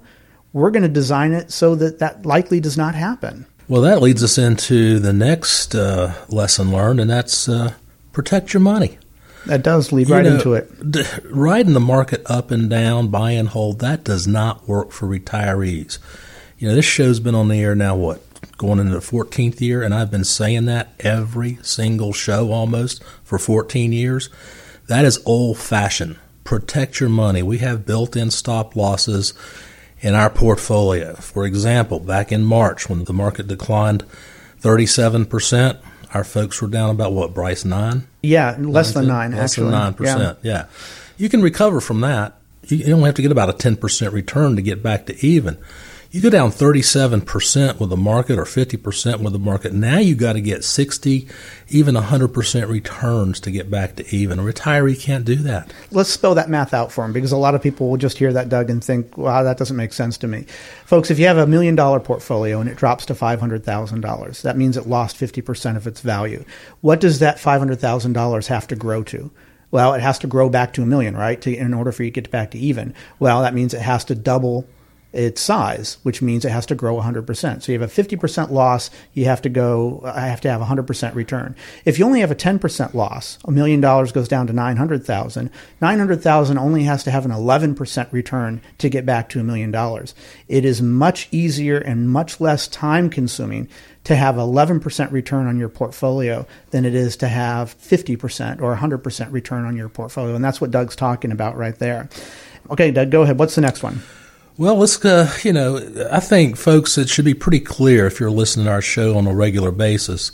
we're 0.53 0.71
going 0.71 0.83
to 0.83 0.89
design 0.89 1.33
it 1.33 1.51
so 1.51 1.75
that 1.75 1.99
that 1.99 2.25
likely 2.25 2.61
does 2.61 2.77
not 2.77 2.95
happen. 2.95 3.45
Well, 3.67 3.81
that 3.81 4.01
leads 4.01 4.23
us 4.23 4.37
into 4.37 4.99
the 4.99 5.11
next 5.11 5.75
uh, 5.75 6.13
lesson 6.29 6.71
learned, 6.71 7.01
and 7.01 7.09
that's 7.09 7.49
uh, 7.49 7.73
protect 8.13 8.53
your 8.53 8.61
money. 8.61 8.97
That 9.45 9.63
does 9.63 9.91
lead 9.91 10.10
you 10.10 10.15
right 10.15 10.25
know, 10.25 10.36
into 10.36 10.53
it. 10.53 10.71
riding 11.25 11.73
the 11.73 11.79
market 11.79 12.21
up 12.25 12.51
and 12.51 12.69
down, 12.69 13.10
buy 13.10 13.31
and 13.31 13.49
hold, 13.49 13.79
that 13.79 14.03
does 14.03 14.27
not 14.27 14.67
work 14.67 14.91
for 14.91 15.08
retirees. 15.08 15.99
You 16.58 16.69
know, 16.69 16.75
this 16.75 16.86
show's 16.86 17.19
been 17.19 17.36
on 17.36 17.49
the 17.49 17.60
air 17.60 17.75
now, 17.75 17.95
what, 17.95 18.21
going 18.58 18.79
into 18.79 18.93
the 18.93 18.99
14th 18.99 19.62
year, 19.62 19.84
and 19.84 19.93
I've 19.93 20.12
been 20.12 20.23
saying 20.23 20.65
that 20.65 20.93
every 20.99 21.60
single 21.62 22.13
show 22.13 22.51
almost 22.51 23.03
for 23.23 23.38
14 23.38 23.91
years. 23.91 24.29
That 24.88 25.05
is 25.05 25.21
old 25.25 25.58
fashioned. 25.58 26.17
Protect 26.43 26.99
your 26.99 27.10
money. 27.10 27.41
We 27.43 27.58
have 27.60 27.86
built 27.86 28.15
in 28.15 28.31
stop 28.31 28.75
losses 28.75 29.34
in 29.99 30.13
our 30.13 30.29
portfolio. 30.29 31.15
For 31.15 31.45
example, 31.45 31.99
back 31.99 32.31
in 32.31 32.45
March 32.45 32.88
when 32.88 33.03
the 33.03 33.13
market 33.13 33.47
declined 33.47 34.05
37%, 34.62 35.79
our 36.15 36.23
folks 36.23 36.62
were 36.62 36.69
down 36.69 36.89
about 36.89 37.12
what, 37.12 37.34
Bryce, 37.34 37.65
nine? 37.65 38.08
Yeah, 38.23 38.56
less 38.58 38.93
than 38.93 39.08
nine, 39.08 39.32
less 39.34 39.51
actually. 39.51 39.71
than 39.71 39.93
9%. 39.93 40.06
Yeah. 40.06 40.34
yeah. 40.41 40.65
You 41.17 41.28
can 41.28 41.41
recover 41.41 41.82
from 41.82 41.99
that. 42.01 42.38
You 42.63 42.93
only 42.93 43.08
have 43.08 43.15
to 43.15 43.21
get 43.21 43.34
about 43.34 43.49
a 43.49 43.54
10% 43.54 44.12
return 44.13 44.56
to 44.56 44.62
get 44.62 44.82
back 44.82 45.08
to 45.08 45.25
even. 45.25 45.58
You 46.11 46.21
go 46.21 46.29
down 46.29 46.51
37% 46.51 47.79
with 47.79 47.89
the 47.89 47.97
market 47.97 48.39
or 48.39 48.45
50% 48.45 49.19
with 49.19 49.33
the 49.33 49.39
market. 49.39 49.73
Now 49.73 49.97
you 49.97 50.15
got 50.15 50.33
to 50.33 50.41
get 50.41 50.63
60, 50.63 51.27
even 51.69 51.95
100% 51.95 52.69
returns 52.69 53.39
to 53.41 53.51
get 53.51 53.69
back 53.69 53.95
to 53.97 54.15
even. 54.15 54.39
A 54.39 54.43
retiree 54.43 54.99
can't 54.99 55.25
do 55.25 55.35
that. 55.37 55.73
Let's 55.91 56.09
spell 56.09 56.35
that 56.35 56.49
math 56.49 56.73
out 56.73 56.91
for 56.91 57.03
them 57.03 57.11
because 57.11 57.31
a 57.31 57.37
lot 57.37 57.55
of 57.55 57.61
people 57.61 57.89
will 57.89 57.97
just 57.97 58.17
hear 58.17 58.31
that, 58.33 58.49
Doug, 58.49 58.69
and 58.69 58.83
think, 58.83 59.17
wow, 59.17 59.43
that 59.43 59.57
doesn't 59.57 59.75
make 59.75 59.93
sense 59.93 60.17
to 60.19 60.27
me. 60.27 60.45
Folks, 60.85 61.11
if 61.11 61.19
you 61.19 61.25
have 61.25 61.37
a 61.37 61.47
million 61.47 61.75
dollar 61.75 61.99
portfolio 61.99 62.61
and 62.61 62.69
it 62.69 62.77
drops 62.77 63.05
to 63.07 63.13
$500,000, 63.13 64.41
that 64.41 64.57
means 64.57 64.77
it 64.77 64.87
lost 64.87 65.17
50% 65.17 65.75
of 65.75 65.87
its 65.87 66.01
value. 66.01 66.45
What 66.81 67.01
does 67.01 67.19
that 67.19 67.37
$500,000 67.37 68.47
have 68.47 68.67
to 68.67 68.75
grow 68.75 69.03
to? 69.03 69.31
Well, 69.71 69.93
it 69.93 70.01
has 70.01 70.19
to 70.19 70.27
grow 70.27 70.47
back 70.47 70.73
to 70.73 70.83
a 70.83 70.85
million, 70.85 71.17
right? 71.17 71.41
To, 71.41 71.53
in 71.53 71.73
order 71.73 71.91
for 71.91 72.03
you 72.03 72.11
to 72.11 72.21
get 72.21 72.31
back 72.31 72.51
to 72.51 72.57
even. 72.57 72.93
Well, 73.19 73.41
that 73.41 73.53
means 73.53 73.73
it 73.73 73.81
has 73.81 74.05
to 74.05 74.15
double 74.15 74.65
its 75.15 75.41
size, 75.41 75.97
which 76.04 76.21
means 76.21 76.45
it 76.45 76.51
has 76.51 76.65
to 76.67 76.75
grow 76.75 76.95
100%. 76.99 77.63
So 77.63 77.71
you 77.71 77.80
have 77.80 77.89
a 77.89 78.01
50% 78.01 78.51
loss, 78.51 78.89
you 79.13 79.25
have 79.25 79.41
to 79.43 79.49
go, 79.49 80.01
I 80.04 80.28
have 80.28 80.41
to 80.41 80.49
have 80.49 80.62
100% 80.62 81.15
return. 81.15 81.56
If 81.86 81.97
you 81.97 82.06
only 82.06 82.19
have 82.19 82.32
a 82.32 82.36
10% 82.36 82.93
loss, 82.93 83.39
a 83.45 83.51
million 83.51 83.82
dollars 83.82 84.12
goes 84.12 84.28
down 84.28 84.47
to 84.47 84.54
900,000. 84.54 85.49
900,000 85.82 86.58
only 86.58 86.84
has 86.84 87.04
to 87.04 87.12
have 87.12 87.25
an 87.25 87.32
11% 87.32 88.12
return 88.12 88.62
to 88.78 88.89
get 88.89 89.06
back 89.06 89.30
to 89.30 89.39
a 89.39 89.43
million 89.43 89.71
dollars. 89.71 90.13
It 90.47 90.65
is 90.65 90.82
much 90.82 91.28
easier 91.32 91.78
and 91.78 92.10
much 92.10 92.41
less 92.41 92.67
time 92.67 93.10
consuming 93.10 93.69
to 94.06 94.15
have 94.15 94.36
11% 94.36 95.12
return 95.12 95.47
on 95.47 95.58
your 95.58 95.69
portfolio 95.69 96.45
than 96.69 96.86
it 96.86 96.93
is 96.93 97.17
to 97.17 97.28
have 97.28 97.78
50% 97.80 98.62
or 98.62 98.75
100% 98.75 99.32
return 99.32 99.65
on 99.65 99.75
your 99.75 99.89
portfolio. 99.89 100.36
And 100.36 100.43
that's 100.43 100.62
what 100.62 100.71
Doug's 100.71 100.95
talking 100.95 101.32
about 101.32 101.58
right 101.58 101.78
there. 101.80 102.08
Okay, 102.69 102.91
Doug, 102.91 103.12
go 103.12 103.23
ahead. 103.23 103.39
What's 103.39 103.56
the 103.56 103.62
next 103.62 103.82
one? 103.82 104.01
Well, 104.57 104.75
let's, 104.75 105.03
uh, 105.03 105.33
you 105.43 105.51
know, 105.51 106.07
I 106.09 106.21
think, 106.21 106.55
folks, 106.55 106.97
it 106.97 107.09
should 107.09 107.25
be 107.25 107.33
pretty 107.33 107.59
clear 107.59 108.07
if 108.07 108.21
you're 108.21 108.31
listening 108.31 108.67
to 108.67 108.71
our 108.71 108.81
show 108.81 109.17
on 109.17 109.27
a 109.27 109.35
regular 109.35 109.69
basis 109.69 110.31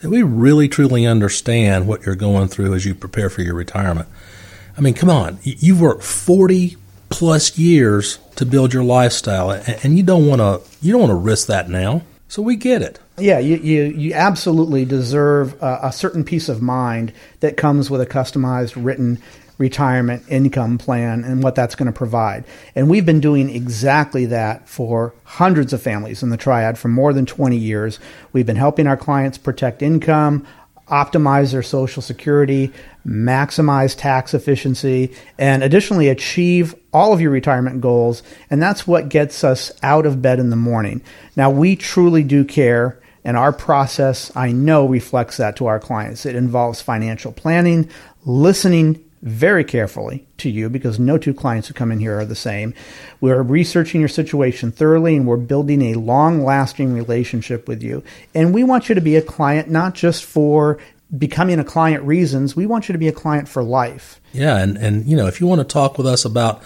that 0.00 0.10
we 0.10 0.24
really, 0.24 0.66
truly 0.68 1.06
understand 1.06 1.86
what 1.86 2.04
you're 2.04 2.16
going 2.16 2.48
through 2.48 2.74
as 2.74 2.84
you 2.84 2.92
prepare 2.92 3.30
for 3.30 3.42
your 3.42 3.54
retirement. 3.54 4.08
I 4.76 4.80
mean, 4.80 4.94
come 4.94 5.10
on, 5.10 5.38
you've 5.44 5.80
worked 5.80 6.02
40 6.02 6.76
plus 7.08 7.56
years 7.56 8.18
to 8.34 8.44
build 8.44 8.74
your 8.74 8.82
lifestyle, 8.82 9.52
and 9.52 9.96
you 9.96 10.02
don't 10.02 10.26
want 10.26 10.40
to, 10.40 10.60
you 10.84 10.90
don't 10.90 11.02
want 11.02 11.12
to 11.12 11.16
risk 11.16 11.46
that 11.46 11.70
now. 11.70 12.02
So 12.32 12.40
we 12.40 12.56
get 12.56 12.80
it. 12.80 12.98
Yeah, 13.18 13.40
you, 13.40 13.58
you, 13.58 13.82
you 13.82 14.14
absolutely 14.14 14.86
deserve 14.86 15.62
a, 15.62 15.80
a 15.82 15.92
certain 15.92 16.24
peace 16.24 16.48
of 16.48 16.62
mind 16.62 17.12
that 17.40 17.58
comes 17.58 17.90
with 17.90 18.00
a 18.00 18.06
customized, 18.06 18.72
written 18.82 19.20
retirement 19.58 20.24
income 20.30 20.78
plan 20.78 21.24
and 21.24 21.42
what 21.42 21.54
that's 21.54 21.74
going 21.74 21.92
to 21.92 21.92
provide. 21.92 22.46
And 22.74 22.88
we've 22.88 23.04
been 23.04 23.20
doing 23.20 23.50
exactly 23.50 24.24
that 24.26 24.66
for 24.66 25.12
hundreds 25.24 25.74
of 25.74 25.82
families 25.82 26.22
in 26.22 26.30
the 26.30 26.38
triad 26.38 26.78
for 26.78 26.88
more 26.88 27.12
than 27.12 27.26
20 27.26 27.54
years. 27.58 28.00
We've 28.32 28.46
been 28.46 28.56
helping 28.56 28.86
our 28.86 28.96
clients 28.96 29.36
protect 29.36 29.82
income, 29.82 30.46
optimize 30.92 31.52
their 31.52 31.62
social 31.62 32.02
security, 32.02 32.70
maximize 33.06 33.96
tax 33.96 34.34
efficiency, 34.34 35.10
and 35.38 35.62
additionally 35.62 36.08
achieve 36.08 36.74
all 36.92 37.14
of 37.14 37.20
your 37.20 37.30
retirement 37.30 37.80
goals. 37.80 38.22
And 38.50 38.62
that's 38.62 38.86
what 38.86 39.08
gets 39.08 39.42
us 39.42 39.72
out 39.82 40.04
of 40.04 40.20
bed 40.20 40.38
in 40.38 40.50
the 40.50 40.56
morning. 40.56 41.00
Now, 41.34 41.50
we 41.50 41.74
truly 41.74 42.22
do 42.22 42.44
care. 42.44 43.00
And 43.24 43.36
our 43.36 43.52
process, 43.52 44.32
I 44.36 44.50
know, 44.50 44.86
reflects 44.86 45.36
that 45.36 45.56
to 45.56 45.66
our 45.66 45.78
clients. 45.78 46.26
It 46.26 46.34
involves 46.34 46.82
financial 46.82 47.32
planning, 47.32 47.88
listening 48.24 49.02
very 49.22 49.62
carefully 49.62 50.26
to 50.36 50.50
you 50.50 50.68
because 50.68 50.98
no 50.98 51.16
two 51.16 51.32
clients 51.32 51.68
who 51.68 51.74
come 51.74 51.92
in 51.92 52.00
here 52.00 52.18
are 52.18 52.24
the 52.24 52.34
same. 52.34 52.74
We're 53.20 53.42
researching 53.42 54.00
your 54.00 54.08
situation 54.08 54.72
thoroughly 54.72 55.16
and 55.16 55.26
we're 55.26 55.36
building 55.36 55.80
a 55.82 55.94
long 55.94 56.44
lasting 56.44 56.92
relationship 56.92 57.68
with 57.68 57.82
you. 57.82 58.02
And 58.34 58.52
we 58.52 58.64
want 58.64 58.88
you 58.88 58.96
to 58.96 59.00
be 59.00 59.16
a 59.16 59.22
client 59.22 59.70
not 59.70 59.94
just 59.94 60.24
for 60.24 60.78
becoming 61.16 61.60
a 61.60 61.64
client 61.64 62.02
reasons, 62.02 62.56
we 62.56 62.66
want 62.66 62.88
you 62.88 62.94
to 62.94 62.98
be 62.98 63.08
a 63.08 63.12
client 63.12 63.48
for 63.48 63.62
life. 63.62 64.20
Yeah, 64.32 64.56
and, 64.56 64.76
and 64.76 65.06
you 65.06 65.16
know, 65.16 65.26
if 65.26 65.40
you 65.40 65.46
want 65.46 65.60
to 65.60 65.64
talk 65.64 65.98
with 65.98 66.06
us 66.06 66.24
about 66.24 66.62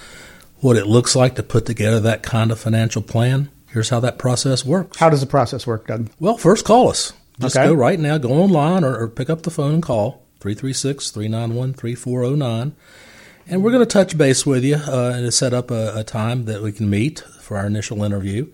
what 0.61 0.77
it 0.77 0.87
looks 0.87 1.14
like 1.14 1.35
to 1.35 1.42
put 1.42 1.66
together 1.66 2.01
that 2.01 2.23
kind 2.23 2.51
of 2.51 2.59
financial 2.59 3.03
plan, 3.03 3.51
here's 3.73 3.90
how 3.90 4.01
that 4.01 4.19
process 4.19 4.64
works. 4.64 4.99
How 4.99 5.11
does 5.11 5.21
the 5.21 5.27
process 5.27 5.66
work, 5.66 5.88
Doug? 5.88 6.11
Well, 6.21 6.38
first 6.38 6.64
call 6.64 6.88
us. 6.88 7.12
Just 7.40 7.57
okay. 7.57 7.66
go 7.66 7.75
right 7.75 7.99
now, 7.99 8.16
go 8.16 8.31
online 8.31 8.83
or, 8.83 8.97
or 8.97 9.09
pick 9.09 9.29
up 9.29 9.42
the 9.42 9.51
phone 9.51 9.75
and 9.75 9.83
call 9.83 10.25
336 10.40 11.11
391 11.11 11.75
3409. 11.75 12.77
And 13.49 13.62
we're 13.62 13.70
going 13.70 13.83
to 13.83 13.87
touch 13.87 14.18
base 14.18 14.44
with 14.44 14.64
you 14.64 14.77
uh, 14.77 15.12
and 15.14 15.33
set 15.33 15.55
up 15.55 15.70
a, 15.70 15.99
a, 15.99 16.05
time 16.05 16.46
that 16.46 16.62
we 16.62 16.72
can 16.72 16.90
meet 16.90 17.20
for 17.40 17.57
our 17.57 17.66
initial 17.66 18.03
interview. 18.03 18.49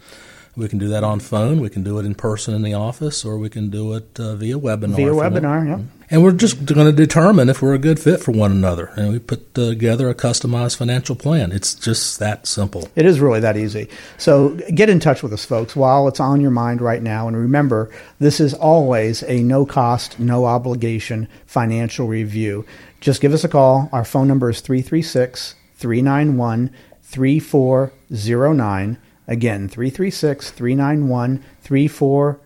We 0.55 0.69
can 0.69 0.79
do 0.79 0.89
that 0.89 1.03
on 1.03 1.21
phone, 1.21 1.61
we 1.61 1.71
can 1.71 1.83
do 1.83 1.99
it 1.99 2.05
in 2.05 2.15
person 2.15 2.55
in 2.55 2.61
the 2.61 2.75
office, 2.75 3.25
or 3.25 3.39
we 3.39 3.49
can 3.49 3.71
do 3.71 3.95
it 3.95 4.21
uh, 4.21 4.37
via 4.37 4.59
webinar. 4.59 4.97
Via 4.97 5.13
webinar, 5.13 5.67
yeah. 5.67 6.02
And 6.13 6.23
we're 6.23 6.33
just 6.33 6.67
going 6.67 6.87
to 6.87 6.93
determine 6.93 7.49
if 7.49 7.63
we're 7.63 7.73
a 7.73 7.79
good 7.79 7.99
fit 7.99 8.21
for 8.21 8.33
one 8.33 8.53
another. 8.53 8.93
And 8.97 9.13
we 9.13 9.19
put 9.19 9.55
together 9.55 10.11
a 10.11 10.15
customized 10.15 10.77
financial 10.77 11.17
plan. 11.17 11.53
It's 11.53 11.73
just 11.75 12.19
that 12.19 12.47
simple. 12.47 12.91
It 12.95 13.07
is 13.07 13.19
really 13.19 13.41
that 13.41 13.57
easy. 13.57 13.89
So 14.19 14.51
get 14.75 14.91
in 14.91 15.01
touch 15.01 15.23
with 15.23 15.33
us, 15.33 15.47
folks, 15.47 15.75
while 15.75 16.07
it's 16.09 16.21
on 16.21 16.43
your 16.43 16.51
mind 16.51 16.83
right 16.83 17.03
now. 17.03 17.29
And 17.29 17.35
remember, 17.35 17.91
this 18.19 18.41
is 18.41 18.53
always 18.53 19.23
a 19.23 19.43
no 19.43 19.65
cost, 19.65 20.21
no 20.21 20.45
obligation 20.45 21.29
financial 21.47 22.07
review. 22.07 22.67
Just 23.01 23.23
give 23.23 23.33
us 23.33 23.43
a 23.43 23.49
call. 23.49 23.89
Our 23.91 24.05
phone 24.05 24.29
number 24.29 24.51
is 24.51 24.61
336 24.61 25.55
391 25.77 26.71
3409. 27.01 28.99
Again, 29.27 29.67
336 29.67 30.51
391 30.51 31.43
3409. 31.63 32.42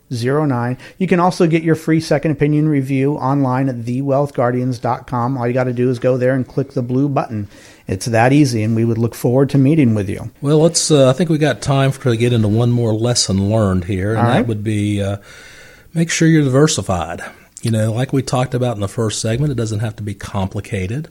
You 0.98 1.06
can 1.06 1.20
also 1.20 1.46
get 1.46 1.62
your 1.62 1.74
free 1.74 2.00
second 2.00 2.30
opinion 2.30 2.68
review 2.68 3.14
online 3.14 3.68
at 3.68 3.76
thewealthguardians.com. 3.76 5.36
All 5.36 5.46
you 5.46 5.52
got 5.52 5.64
to 5.64 5.72
do 5.72 5.90
is 5.90 5.98
go 5.98 6.16
there 6.16 6.34
and 6.34 6.46
click 6.46 6.72
the 6.72 6.82
blue 6.82 7.08
button. 7.08 7.48
It's 7.88 8.06
that 8.06 8.32
easy, 8.32 8.62
and 8.62 8.76
we 8.76 8.84
would 8.84 8.98
look 8.98 9.14
forward 9.14 9.50
to 9.50 9.58
meeting 9.58 9.94
with 9.94 10.08
you. 10.08 10.30
Well, 10.40 10.58
let's. 10.58 10.90
Uh, 10.90 11.10
I 11.10 11.12
think 11.12 11.30
we 11.30 11.38
got 11.38 11.62
time 11.62 11.92
to 11.92 12.16
get 12.16 12.32
into 12.32 12.48
one 12.48 12.70
more 12.70 12.92
lesson 12.92 13.50
learned 13.50 13.84
here, 13.84 14.14
and 14.14 14.26
that 14.26 14.46
would 14.46 14.64
be 14.64 15.02
uh, 15.02 15.18
make 15.94 16.10
sure 16.10 16.28
you're 16.28 16.44
diversified. 16.44 17.22
You 17.62 17.70
know, 17.70 17.92
like 17.92 18.12
we 18.12 18.22
talked 18.22 18.54
about 18.54 18.76
in 18.76 18.80
the 18.80 18.88
first 18.88 19.20
segment, 19.20 19.50
it 19.50 19.56
doesn't 19.56 19.80
have 19.80 19.96
to 19.96 20.02
be 20.02 20.14
complicated. 20.14 21.08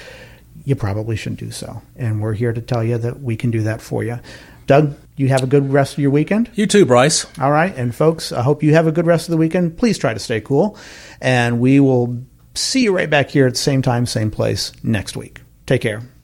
you 0.64 0.76
probably 0.76 1.16
should 1.16 1.36
do 1.36 1.50
so. 1.50 1.82
And 1.96 2.20
we're 2.20 2.34
here 2.34 2.52
to 2.52 2.60
tell 2.60 2.84
you 2.84 2.98
that 2.98 3.20
we 3.20 3.36
can 3.36 3.50
do 3.50 3.62
that 3.62 3.80
for 3.80 4.04
you. 4.04 4.20
Doug, 4.66 4.94
you 5.16 5.28
have 5.28 5.42
a 5.42 5.46
good 5.46 5.72
rest 5.72 5.94
of 5.94 5.98
your 5.98 6.10
weekend. 6.10 6.50
You 6.54 6.66
too, 6.66 6.84
Bryce. 6.84 7.26
All 7.40 7.50
right. 7.50 7.74
And 7.76 7.94
folks, 7.94 8.32
I 8.32 8.42
hope 8.42 8.62
you 8.62 8.74
have 8.74 8.86
a 8.86 8.92
good 8.92 9.06
rest 9.06 9.28
of 9.28 9.32
the 9.32 9.38
weekend. 9.38 9.78
Please 9.78 9.98
try 9.98 10.12
to 10.12 10.20
stay 10.20 10.40
cool. 10.40 10.78
And 11.20 11.58
we 11.60 11.80
will 11.80 12.22
see 12.54 12.82
you 12.82 12.94
right 12.94 13.08
back 13.08 13.30
here 13.30 13.46
at 13.46 13.54
the 13.54 13.58
same 13.58 13.82
time, 13.82 14.06
same 14.06 14.30
place 14.30 14.72
next 14.82 15.16
week. 15.16 15.40
Take 15.66 15.80
care. 15.80 16.15